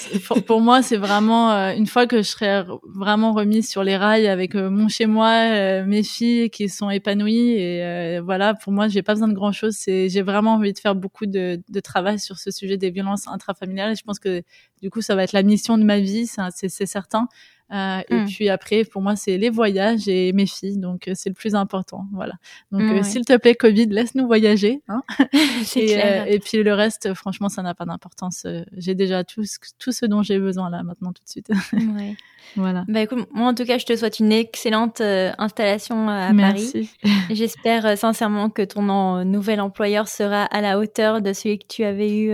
[0.45, 4.27] pour, moi, c'est vraiment euh, une fois que je serai vraiment remise sur les rails
[4.27, 8.53] avec euh, mon chez moi, mes filles qui sont épanouies et voilà.
[8.53, 9.73] Pour moi, j'ai pas besoin de grand chose.
[9.77, 13.27] C'est j'ai vraiment envie de faire beaucoup de, de travail sur ce sujet des violences
[13.27, 13.93] intrafamiliales.
[13.93, 14.43] Et je pense que
[14.83, 17.27] du coup, ça va être la mission de ma vie, c'est certain.
[17.73, 18.25] Euh, Et hmm.
[18.25, 21.55] puis après, pour moi, c'est les voyages et mes filles, donc euh, c'est le plus
[21.55, 22.05] important.
[22.13, 22.33] Voilà.
[22.71, 24.83] Donc, euh, s'il te plaît, Covid, laisse-nous voyager.
[24.87, 25.01] Hein
[25.75, 28.45] et, euh, et, puis le reste, franchement, ça n'a pas d'importance.
[28.73, 29.43] J'ai déjà tout,
[29.79, 31.49] tout ce dont j'ai besoin là maintenant tout de suite.
[31.73, 32.15] ouais.
[32.55, 32.85] Voilà.
[32.87, 36.89] Bah écoute, moi en tout cas, je te souhaite une excellente installation à Merci.
[37.01, 37.15] Paris.
[37.31, 42.15] J'espère sincèrement que ton nouvel employeur sera à la hauteur de celui que tu avais
[42.15, 42.31] eu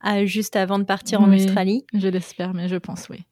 [0.00, 1.84] à, juste avant de partir en Australie.
[1.94, 3.24] Je l'espère, mais je pense oui.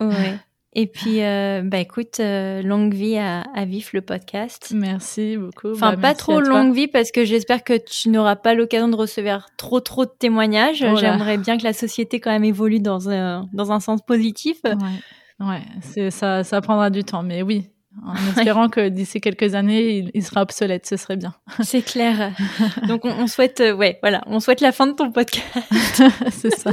[0.00, 0.38] Ouais.
[0.72, 4.72] Et puis, euh, bah écoute, euh, longue vie à, à, Vif le podcast.
[4.72, 5.72] Merci beaucoup.
[5.72, 8.94] Enfin, bah, pas trop longue vie parce que j'espère que tu n'auras pas l'occasion de
[8.94, 10.84] recevoir trop trop de témoignages.
[10.96, 14.58] J'aimerais bien que la société quand même évolue dans un dans un sens positif.
[14.64, 17.68] Ouais, ouais, ça, ça prendra du temps, mais oui.
[18.04, 21.34] En espérant que d'ici quelques années, il, sera obsolète, ce serait bien.
[21.62, 22.32] C'est clair.
[22.88, 25.44] Donc on, on souhaite, euh, ouais, voilà, on souhaite la fin de ton podcast.
[26.30, 26.70] c'est ça.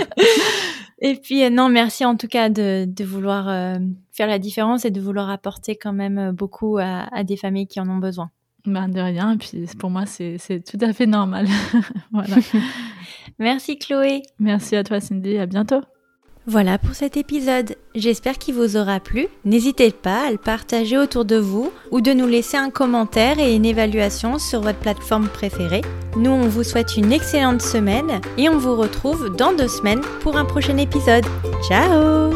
[1.02, 3.78] Et puis euh, non, merci en tout cas de, de vouloir euh,
[4.12, 7.80] faire la différence et de vouloir apporter quand même beaucoup à, à des familles qui
[7.80, 8.30] en ont besoin.
[8.66, 10.38] Ben de rien, et puis pour moi c'est
[10.70, 11.48] tout à fait normal.
[12.12, 12.36] voilà.
[13.40, 14.24] merci Chloé.
[14.40, 15.82] Merci à toi Cindy, à bientôt.
[16.50, 17.76] Voilà pour cet épisode.
[17.94, 19.28] J'espère qu'il vous aura plu.
[19.44, 23.54] N'hésitez pas à le partager autour de vous ou de nous laisser un commentaire et
[23.54, 25.82] une évaluation sur votre plateforme préférée.
[26.16, 30.38] Nous, on vous souhaite une excellente semaine et on vous retrouve dans deux semaines pour
[30.38, 31.26] un prochain épisode.
[31.68, 32.32] Ciao